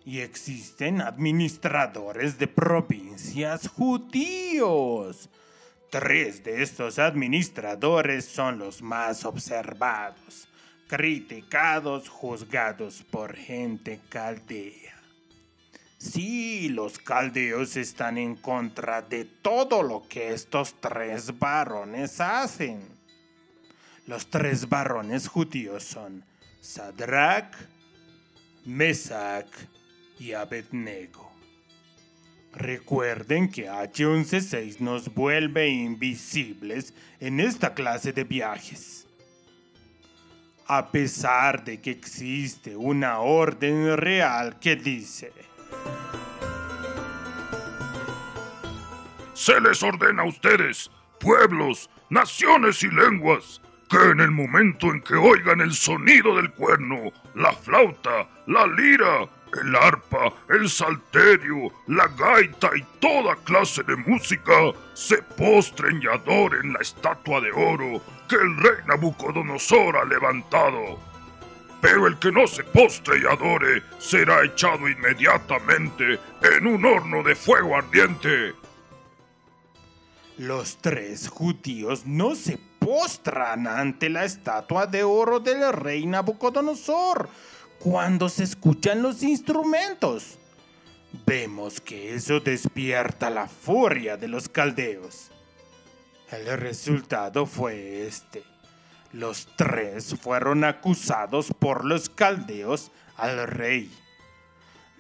y 0.05 0.19
existen 0.19 1.01
administradores 1.01 2.37
de 2.37 2.49
provincias 2.49 3.69
judíos. 3.69 5.31
Tres 5.89 6.43
de 6.43 6.65
estos 6.65 6.99
administradores 6.99 8.25
son 8.25 8.59
los 8.59 8.83
más 8.83 9.25
observados, 9.25 10.49
criticados, 10.89 12.09
juzgados 12.09 13.05
por 13.09 13.37
gente 13.37 14.01
caldea. 14.09 14.98
Sí, 15.99 16.69
los 16.69 17.01
caldeos 17.01 17.77
están 17.77 18.19
en 18.19 18.37
contra 18.37 19.03
de 19.03 19.25
todo 19.25 19.83
lo 19.83 20.07
que 20.09 20.33
estos 20.33 20.81
tres 20.81 21.37
varones 21.37 22.21
hacen. 22.21 22.81
Los 24.07 24.31
tres 24.31 24.69
varones 24.69 25.27
judíos 25.27 25.83
son 25.83 26.25
Sadrach, 26.61 27.53
Mesach 28.65 29.51
y 30.21 30.35
Abednego. 30.35 31.33
Recuerden 32.53 33.51
que 33.51 33.69
H116 33.69 34.79
nos 34.79 35.13
vuelve 35.13 35.69
invisibles 35.69 36.95
en 37.19 37.41
esta 37.41 37.75
clase 37.75 38.13
de 38.13 38.23
viajes. 38.23 39.09
A 40.69 40.93
pesar 40.93 41.65
de 41.65 41.81
que 41.81 41.91
existe 41.91 42.77
una 42.77 43.19
orden 43.19 43.97
real 43.97 44.61
que 44.61 44.77
dice 44.77 45.48
Se 49.35 49.61
les 49.61 49.83
ordena 49.83 50.23
a 50.23 50.27
ustedes, 50.27 50.91
pueblos, 51.21 51.89
naciones 52.11 52.83
y 52.83 52.89
lenguas, 52.89 53.61
que 53.89 53.97
en 53.97 54.21
el 54.21 54.31
momento 54.31 54.89
en 54.89 55.01
que 55.01 55.15
oigan 55.15 55.61
el 55.61 55.73
sonido 55.73 56.37
del 56.37 56.51
cuerno, 56.53 57.13
la 57.35 57.53
flauta, 57.53 58.29
la 58.47 58.67
lira, 58.67 59.29
el 59.63 59.77
arpa, 59.77 60.33
el 60.51 60.69
salterio, 60.69 61.73
la 61.87 62.07
gaita 62.09 62.71
y 62.77 62.83
toda 63.01 63.37
clase 63.45 63.83
de 63.85 63.97
música, 63.97 64.73
se 64.95 65.23
postren 65.23 66.03
y 66.03 66.07
adoren 66.07 66.73
la 66.73 66.81
estatua 66.81 67.41
de 67.41 67.51
oro 67.53 68.03
que 68.29 68.37
el 68.37 68.57
rey 68.59 68.85
Nabucodonosor 68.87 69.97
ha 69.97 70.05
levantado. 70.05 70.99
Pero 71.81 72.07
el 72.07 72.19
que 72.19 72.33
no 72.33 72.47
se 72.47 72.65
postre 72.65 73.21
y 73.21 73.27
adore 73.27 73.83
será 73.99 74.45
echado 74.45 74.89
inmediatamente 74.89 76.19
en 76.43 76.67
un 76.67 76.85
horno 76.85 77.23
de 77.23 77.35
fuego 77.35 77.77
ardiente. 77.77 78.55
Los 80.39 80.79
tres 80.79 81.29
judíos 81.29 82.07
no 82.07 82.35
se 82.35 82.59
postran 82.79 83.67
ante 83.67 84.09
la 84.09 84.25
estatua 84.25 84.87
de 84.87 85.03
oro 85.03 85.41
del 85.41 85.73
rey 85.73 86.07
Nabucodonosor 86.07 87.29
cuando 87.79 88.29
se 88.29 88.45
escuchan 88.45 89.03
los 89.03 89.23
instrumentos. 89.23 90.39
Vemos 91.27 91.81
que 91.81 92.15
eso 92.15 92.41
despierta 92.41 93.31
la 93.31 93.49
furia 93.49 94.17
de 94.17 94.29
los 94.29 94.49
caldeos. 94.49 95.31
El 96.31 96.47
resultado 96.59 97.47
fue 97.47 98.07
este. 98.07 98.43
Los 99.13 99.49
tres 99.57 100.15
fueron 100.21 100.65
acusados 100.65 101.53
por 101.59 101.85
los 101.85 102.09
caldeos 102.09 102.91
al 103.17 103.47
rey. 103.47 103.91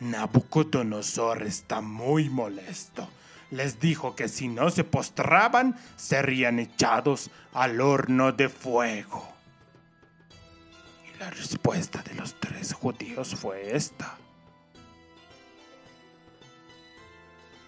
Nabucodonosor 0.01 1.43
está 1.43 1.81
muy 1.81 2.29
molesto 2.29 3.09
les 3.51 3.81
dijo 3.81 4.15
que 4.15 4.29
si 4.29 4.49
no 4.49 4.71
se 4.71 4.85
postraban, 4.85 5.77
serían 5.97 6.59
echados 6.59 7.31
al 7.53 7.81
horno 7.81 8.33
de 8.33 8.49
fuego. 8.49 9.27
Y 11.05 11.19
la 11.19 11.31
respuesta 11.31 12.03
de 12.03 12.15
los 12.15 12.39
tres 12.39 12.73
judíos 12.75 13.35
fue 13.35 13.75
esta. 13.75 14.19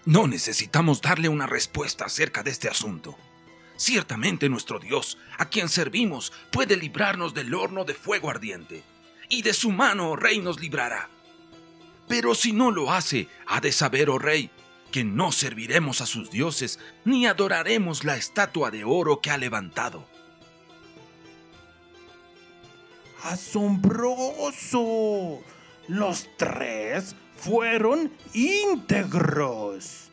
No 0.05 0.27
necesitamos 0.27 1.01
darle 1.01 1.29
una 1.29 1.47
respuesta 1.47 2.05
acerca 2.05 2.43
de 2.43 2.51
este 2.51 2.69
asunto. 2.69 3.17
Ciertamente 3.81 4.47
nuestro 4.47 4.77
Dios, 4.77 5.17
a 5.39 5.49
quien 5.49 5.67
servimos, 5.67 6.31
puede 6.51 6.77
librarnos 6.77 7.33
del 7.33 7.51
horno 7.55 7.83
de 7.83 7.95
fuego 7.95 8.29
ardiente, 8.29 8.83
y 9.27 9.41
de 9.41 9.53
su 9.53 9.71
mano, 9.71 10.11
oh 10.11 10.15
rey, 10.15 10.37
nos 10.37 10.59
librará. 10.59 11.09
Pero 12.07 12.35
si 12.35 12.53
no 12.53 12.69
lo 12.69 12.91
hace, 12.91 13.27
ha 13.47 13.59
de 13.59 13.71
saber, 13.71 14.11
oh 14.11 14.19
rey, 14.19 14.51
que 14.91 15.03
no 15.03 15.31
serviremos 15.31 15.99
a 16.01 16.05
sus 16.05 16.29
dioses 16.29 16.77
ni 17.05 17.25
adoraremos 17.25 18.03
la 18.03 18.17
estatua 18.17 18.69
de 18.69 18.83
oro 18.83 19.19
que 19.19 19.31
ha 19.31 19.39
levantado. 19.39 20.05
¡Asombroso! 23.23 24.59
Los 25.87 26.29
tres 26.37 27.15
fueron 27.35 28.13
íntegros. 28.35 30.11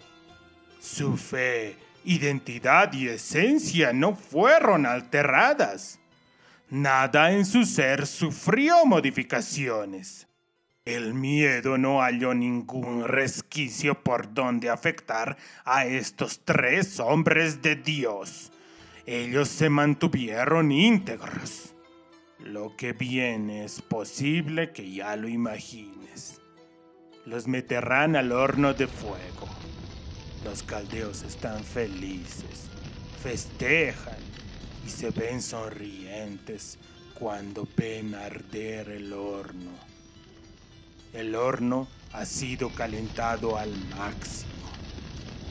Su 0.81 1.19
fe, 1.19 1.77
identidad 2.09 2.93
y 2.95 3.09
esencia 3.09 3.93
no 3.93 4.17
fueron 4.17 4.87
alteradas. 4.87 6.01
Nada 6.71 7.33
en 7.33 7.45
su 7.45 7.65
ser 7.65 8.07
sufrió 8.07 8.87
modificaciones. 8.87 10.27
El 10.87 11.13
miedo 11.13 11.77
no 11.77 12.01
halló 12.01 12.33
ningún 12.33 13.05
resquicio 13.05 14.03
por 14.03 14.33
donde 14.33 14.71
afectar 14.71 15.37
a 15.67 15.85
estos 15.85 16.41
tres 16.47 16.99
hombres 16.99 17.61
de 17.61 17.77
Dios. 17.77 18.53
Ellos 19.05 19.51
se 19.51 19.69
mantuvieron 19.69 20.73
íntegros. 20.73 21.75
Lo 22.39 22.75
que 22.75 22.95
viene 22.95 23.65
es 23.65 23.83
posible 23.83 24.73
que 24.73 24.91
ya 24.91 25.15
lo 25.17 25.29
imagines. 25.29 26.41
Los 27.27 27.47
meterán 27.47 28.17
al 28.17 28.33
horno 28.33 28.73
de 28.73 28.87
fuego. 28.87 29.47
Los 30.45 30.63
caldeos 30.63 31.23
están 31.23 31.65
felices, 31.65 32.69
festejan 33.23 34.19
y 34.87 34.91
se 34.91 35.11
ven 35.11 35.43
sonrientes 35.43 36.79
cuando 37.15 37.67
ven 37.77 38.15
arder 38.15 38.91
el 38.91 39.13
horno. 39.13 39.73
El 41.13 41.35
horno 41.35 41.89
ha 42.13 42.25
sido 42.25 42.71
calentado 42.71 43.59
al 43.59 43.71
máximo. 43.97 44.53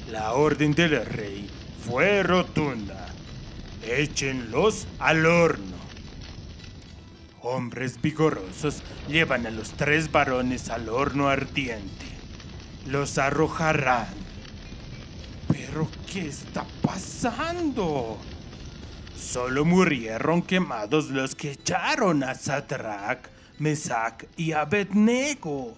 La 0.10 0.34
orden 0.34 0.74
del 0.74 1.06
rey 1.06 1.50
fue 1.86 2.24
rotunda. 2.24 3.08
Échenlos 3.86 4.88
al 5.00 5.26
horno. 5.26 5.76
Hombres 7.42 8.02
vigorosos 8.02 8.82
llevan 9.08 9.46
a 9.46 9.52
los 9.52 9.72
tres 9.72 10.12
varones 10.12 10.70
al 10.70 10.90
horno 10.90 11.28
ardiente. 11.28 12.06
Los 12.86 13.18
arrojarán. 13.18 14.27
¿Pero 15.78 15.90
qué 16.12 16.28
está 16.30 16.66
pasando? 16.82 18.18
Solo 19.16 19.64
murieron 19.64 20.42
quemados 20.42 21.12
los 21.12 21.36
que 21.36 21.52
echaron 21.52 22.24
a 22.24 22.34
Sadrach, 22.34 23.28
Mesac 23.60 24.28
y 24.38 24.54
Abednego. 24.54 25.76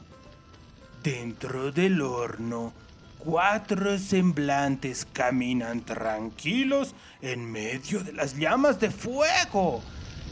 Dentro 1.03 1.73
del 1.73 2.01
horno, 2.01 2.71
cuatro 3.17 3.99
semblantes 3.99 5.05
caminan 5.11 5.81
tranquilos 5.81 6.95
en 7.21 7.51
medio 7.51 8.01
de 8.01 8.13
las 8.13 8.37
llamas 8.37 8.79
de 8.79 8.91
fuego. 8.91 9.83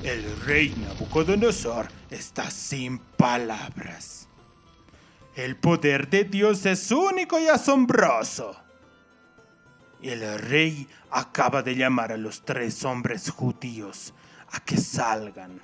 El 0.01 0.24
rey 0.45 0.74
Nabucodonosor 0.78 1.89
está 2.09 2.49
sin 2.49 2.99
palabras. 2.99 4.30
El 5.36 5.57
poder 5.57 6.09
de 6.09 6.24
Dios 6.24 6.65
es 6.65 6.89
único 6.89 7.38
y 7.38 7.49
asombroso. 7.49 8.55
El 10.02 10.38
rey 10.39 10.88
acaba 11.10 11.64
de 11.64 11.76
llamar 11.76 12.12
a 12.12 12.18
los 12.18 12.45
tres 12.45 12.84
hombres 12.86 13.30
judíos 13.30 14.14
a 14.52 14.60
que 14.60 14.78
salgan. 14.78 15.62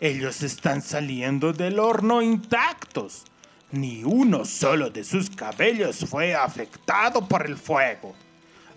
Ellos 0.00 0.42
están 0.42 0.82
saliendo 0.82 1.52
del 1.52 1.80
horno 1.80 2.22
intactos. 2.22 3.24
Ni 3.72 4.04
uno 4.04 4.44
solo 4.44 4.88
de 4.88 5.04
sus 5.04 5.28
cabellos 5.28 6.06
fue 6.08 6.34
afectado 6.34 7.26
por 7.26 7.44
el 7.44 7.56
fuego. 7.56 8.14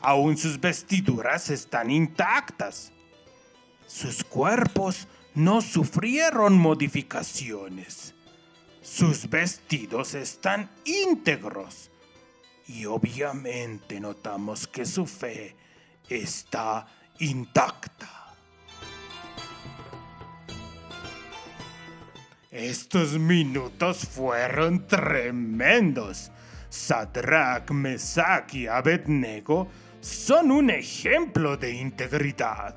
Aún 0.01 0.35
sus 0.35 0.59
vestiduras 0.59 1.49
están 1.49 1.91
intactas. 1.91 2.91
Sus 3.87 4.23
cuerpos 4.23 5.07
no 5.35 5.61
sufrieron 5.61 6.57
modificaciones. 6.57 8.15
Sus 8.81 9.29
vestidos 9.29 10.15
están 10.15 10.69
íntegros. 10.85 11.90
Y 12.73 12.85
obviamente 12.85 13.99
notamos 13.99 14.65
que 14.65 14.85
su 14.85 15.05
fe 15.05 15.57
está 16.07 16.87
intacta. 17.19 18.33
Estos 22.49 23.19
minutos 23.19 24.07
fueron 24.07 24.87
tremendos. 24.87 26.31
Sadrach, 26.69 27.69
Mesach 27.71 28.53
y 28.53 28.67
Abednego 28.67 29.67
son 29.99 30.51
un 30.51 30.69
ejemplo 30.69 31.57
de 31.57 31.73
integridad. 31.73 32.75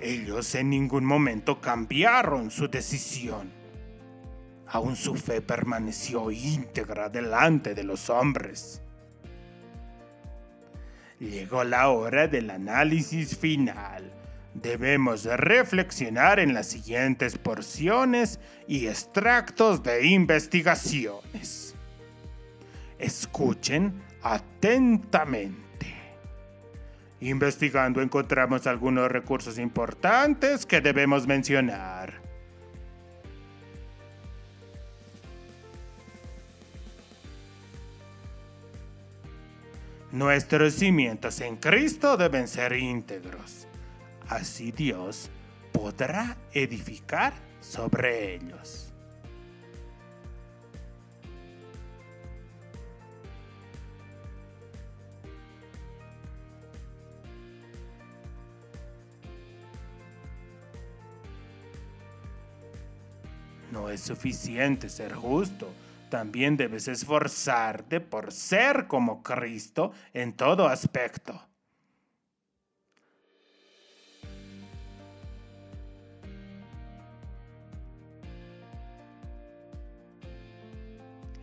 Ellos 0.00 0.52
en 0.56 0.70
ningún 0.70 1.04
momento 1.04 1.60
cambiaron 1.60 2.50
su 2.50 2.66
decisión. 2.66 3.61
Aún 4.72 4.96
su 4.96 5.16
fe 5.16 5.42
permaneció 5.42 6.30
íntegra 6.30 7.10
delante 7.10 7.74
de 7.74 7.84
los 7.84 8.08
hombres. 8.08 8.80
Llegó 11.20 11.62
la 11.62 11.90
hora 11.90 12.26
del 12.26 12.48
análisis 12.48 13.36
final. 13.36 14.10
Debemos 14.54 15.24
reflexionar 15.24 16.40
en 16.40 16.54
las 16.54 16.68
siguientes 16.68 17.36
porciones 17.36 18.40
y 18.66 18.86
extractos 18.86 19.82
de 19.82 20.06
investigaciones. 20.06 21.74
Escuchen 22.98 24.02
atentamente. 24.22 25.94
Investigando 27.20 28.00
encontramos 28.00 28.66
algunos 28.66 29.10
recursos 29.12 29.58
importantes 29.58 30.64
que 30.64 30.80
debemos 30.80 31.26
mencionar. 31.26 32.21
Nuestros 40.12 40.74
cimientos 40.74 41.40
en 41.40 41.56
Cristo 41.56 42.18
deben 42.18 42.46
ser 42.46 42.74
íntegros. 42.74 43.66
Así 44.28 44.70
Dios 44.70 45.30
podrá 45.72 46.36
edificar 46.52 47.32
sobre 47.60 48.34
ellos. 48.34 48.92
No 63.70 63.88
es 63.88 64.02
suficiente 64.02 64.90
ser 64.90 65.14
justo. 65.14 65.72
También 66.12 66.58
debes 66.58 66.88
esforzarte 66.88 67.98
por 67.98 68.32
ser 68.32 68.86
como 68.86 69.22
Cristo 69.22 69.92
en 70.12 70.34
todo 70.34 70.68
aspecto. 70.68 71.40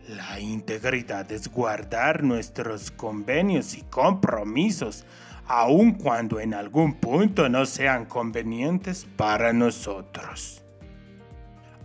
La 0.06 0.38
integridad 0.38 1.32
es 1.32 1.48
guardar 1.48 2.22
nuestros 2.22 2.92
convenios 2.92 3.74
y 3.76 3.82
compromisos, 3.82 5.04
aun 5.48 5.94
cuando 5.94 6.38
en 6.38 6.54
algún 6.54 6.94
punto 6.94 7.48
no 7.48 7.66
sean 7.66 8.04
convenientes 8.04 9.04
para 9.16 9.52
nosotros. 9.52 10.62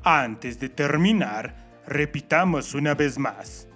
Antes 0.04 0.60
de 0.60 0.70
terminar, 0.70 1.64
repitamos 1.88 2.74
una 2.74 2.94
vez 2.96 3.18
más. 3.18 3.68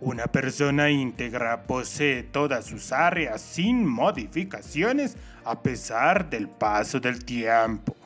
Una 0.00 0.26
persona 0.26 0.90
íntegra 0.90 1.62
posee 1.62 2.22
todas 2.24 2.66
sus 2.66 2.92
áreas 2.92 3.40
sin 3.40 3.86
modificaciones 3.86 5.16
a 5.44 5.62
pesar 5.62 6.28
del 6.28 6.48
paso 6.48 7.00
del 7.00 7.24
tiempo. 7.24 7.96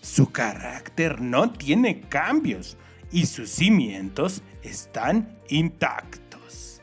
Su 0.00 0.30
carácter 0.30 1.20
no 1.20 1.52
tiene 1.52 2.00
cambios 2.00 2.76
y 3.10 3.26
sus 3.26 3.50
cimientos 3.50 4.42
están 4.62 5.38
intactos. 5.48 6.80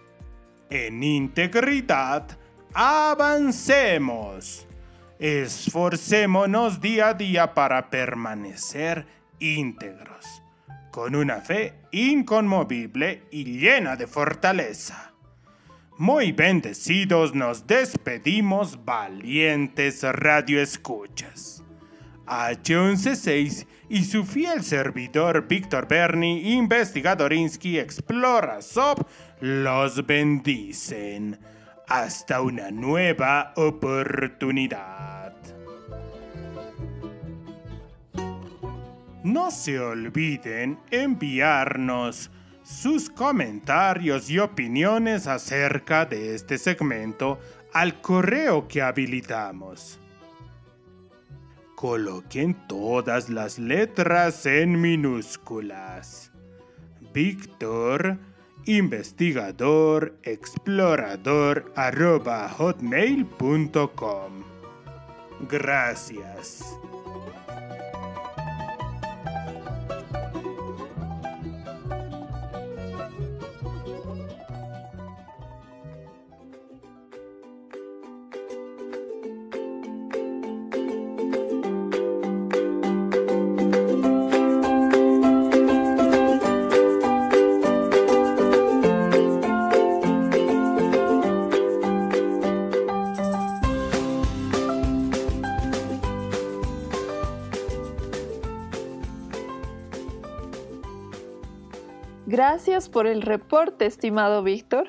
En 0.70 1.04
integridad, 1.04 2.26
avancemos. 2.74 4.66
Esforcémonos 5.20 6.80
día 6.80 7.10
a 7.10 7.14
día 7.14 7.54
para 7.54 7.90
permanecer 7.90 9.06
íntegros, 9.40 10.39
con 11.00 11.16
una 11.16 11.40
fe 11.40 11.76
inconmovible 11.94 13.24
y 13.32 13.46
llena 13.58 13.96
de 13.96 14.06
fortaleza. 14.06 15.14
Muy 15.98 16.34
bendecidos 16.34 17.34
nos 17.34 17.66
despedimos, 17.66 18.84
valientes 18.84 20.04
radioescuchas. 20.04 21.64
H116 22.26 23.66
y 23.88 24.04
su 24.04 24.26
fiel 24.26 24.62
servidor 24.62 25.48
Víctor 25.48 25.88
Berni, 25.88 26.52
investigadorinsky 26.56 27.80
Explora 27.80 28.62
SOP, 28.62 29.08
los 29.40 30.06
bendicen. 30.06 31.40
Hasta 31.88 32.42
una 32.42 32.72
nueva 32.72 33.54
oportunidad. 33.56 35.19
No 39.24 39.52
se 39.52 39.80
olviden 39.80 40.80
enviarnos 40.92 42.32
sus 42.64 43.10
comentarios 43.10 44.30
y 44.30 44.40
opiniones 44.40 45.28
acerca 45.28 46.06
de 46.06 46.36
este 46.36 46.58
segmento 46.58 47.40
al 47.74 48.00
correo 48.02 48.68
que 48.68 48.82
habilitamos. 48.82 50.00
Coloquen 51.76 52.56
todas 52.68 53.30
las 53.30 53.58
letras 53.60 54.46
en 54.46 54.80
minúsculas. 54.80 56.32
Víctor, 57.14 58.20
investigador, 58.66 60.18
explorador, 60.24 61.72
arroba 61.76 62.50
hotmail.com. 62.50 64.44
Gracias. 65.50 66.80
Gracias 102.52 102.90
por 102.90 103.06
el 103.06 103.22
reporte, 103.22 103.86
estimado 103.86 104.42
Víctor. 104.42 104.88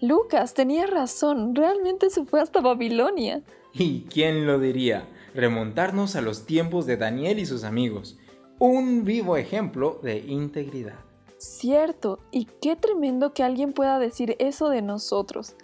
Lucas 0.00 0.54
tenía 0.54 0.86
razón, 0.86 1.54
realmente 1.54 2.08
se 2.08 2.24
fue 2.24 2.40
hasta 2.40 2.62
Babilonia. 2.62 3.42
¿Y 3.74 4.04
quién 4.04 4.46
lo 4.46 4.58
diría? 4.58 5.06
Remontarnos 5.34 6.16
a 6.16 6.22
los 6.22 6.46
tiempos 6.46 6.86
de 6.86 6.96
Daniel 6.96 7.38
y 7.40 7.44
sus 7.44 7.62
amigos. 7.62 8.18
Un 8.58 9.04
vivo 9.04 9.36
ejemplo 9.36 10.00
de 10.02 10.20
integridad. 10.20 10.94
Cierto, 11.36 12.20
y 12.30 12.46
qué 12.62 12.74
tremendo 12.74 13.34
que 13.34 13.42
alguien 13.42 13.74
pueda 13.74 13.98
decir 13.98 14.34
eso 14.38 14.70
de 14.70 14.80
nosotros. 14.80 15.56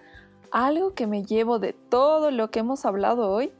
Algo 0.50 0.92
que 0.92 1.06
me 1.06 1.24
llevo 1.24 1.58
de 1.58 1.72
todo 1.72 2.30
lo 2.30 2.50
que 2.50 2.58
hemos 2.58 2.84
hablado 2.84 3.30
hoy 3.30 3.50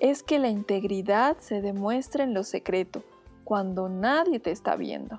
es 0.00 0.22
que 0.22 0.38
la 0.38 0.50
integridad 0.50 1.38
se 1.38 1.62
demuestra 1.62 2.24
en 2.24 2.34
lo 2.34 2.44
secreto, 2.44 3.02
cuando 3.42 3.88
nadie 3.88 4.38
te 4.38 4.50
está 4.50 4.76
viendo. 4.76 5.18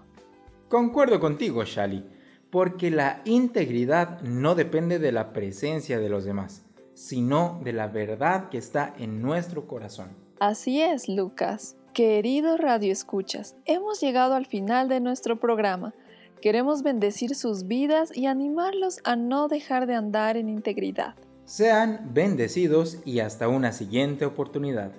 Concuerdo 0.74 1.20
contigo, 1.20 1.64
Shali, 1.66 2.04
porque 2.50 2.90
la 2.90 3.22
integridad 3.26 4.22
no 4.22 4.56
depende 4.56 4.98
de 4.98 5.12
la 5.12 5.32
presencia 5.32 6.00
de 6.00 6.10
los 6.10 6.26
demás, 6.26 6.64
sino 6.96 7.62
de 7.64 7.74
la 7.74 7.86
verdad 7.86 8.50
que 8.50 8.58
está 8.58 8.92
en 8.98 9.22
nuestro 9.22 9.68
corazón. 9.68 10.18
Así 10.40 10.82
es, 10.82 11.08
Lucas. 11.08 11.76
Querido 11.94 12.58
Radio 12.58 12.92
Escuchas, 12.92 13.56
hemos 13.66 14.02
llegado 14.02 14.34
al 14.34 14.48
final 14.48 14.90
de 14.90 15.00
nuestro 15.00 15.40
programa. 15.40 15.94
Queremos 16.42 16.82
bendecir 16.82 17.36
sus 17.36 17.68
vidas 17.68 18.10
y 18.12 18.26
animarlos 18.26 18.98
a 19.04 19.16
no 19.16 19.50
dejar 19.50 19.86
de 19.86 19.94
andar 19.94 20.38
en 20.38 20.50
integridad. 20.50 21.14
Sean 21.46 22.10
bendecidos 22.16 22.98
y 23.06 23.20
hasta 23.20 23.48
una 23.48 23.74
siguiente 23.74 24.26
oportunidad. 24.26 24.92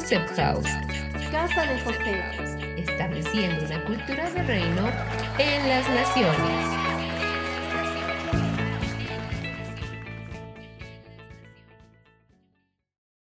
House, 0.00 0.68
Casa 1.32 1.66
de 1.66 1.80
José. 1.80 2.22
estableciendo 2.76 3.66
una 3.66 3.82
cultura 3.84 4.30
de 4.30 4.42
reino 4.44 4.88
en 5.38 5.68
las 5.68 5.88
naciones. 5.88 6.97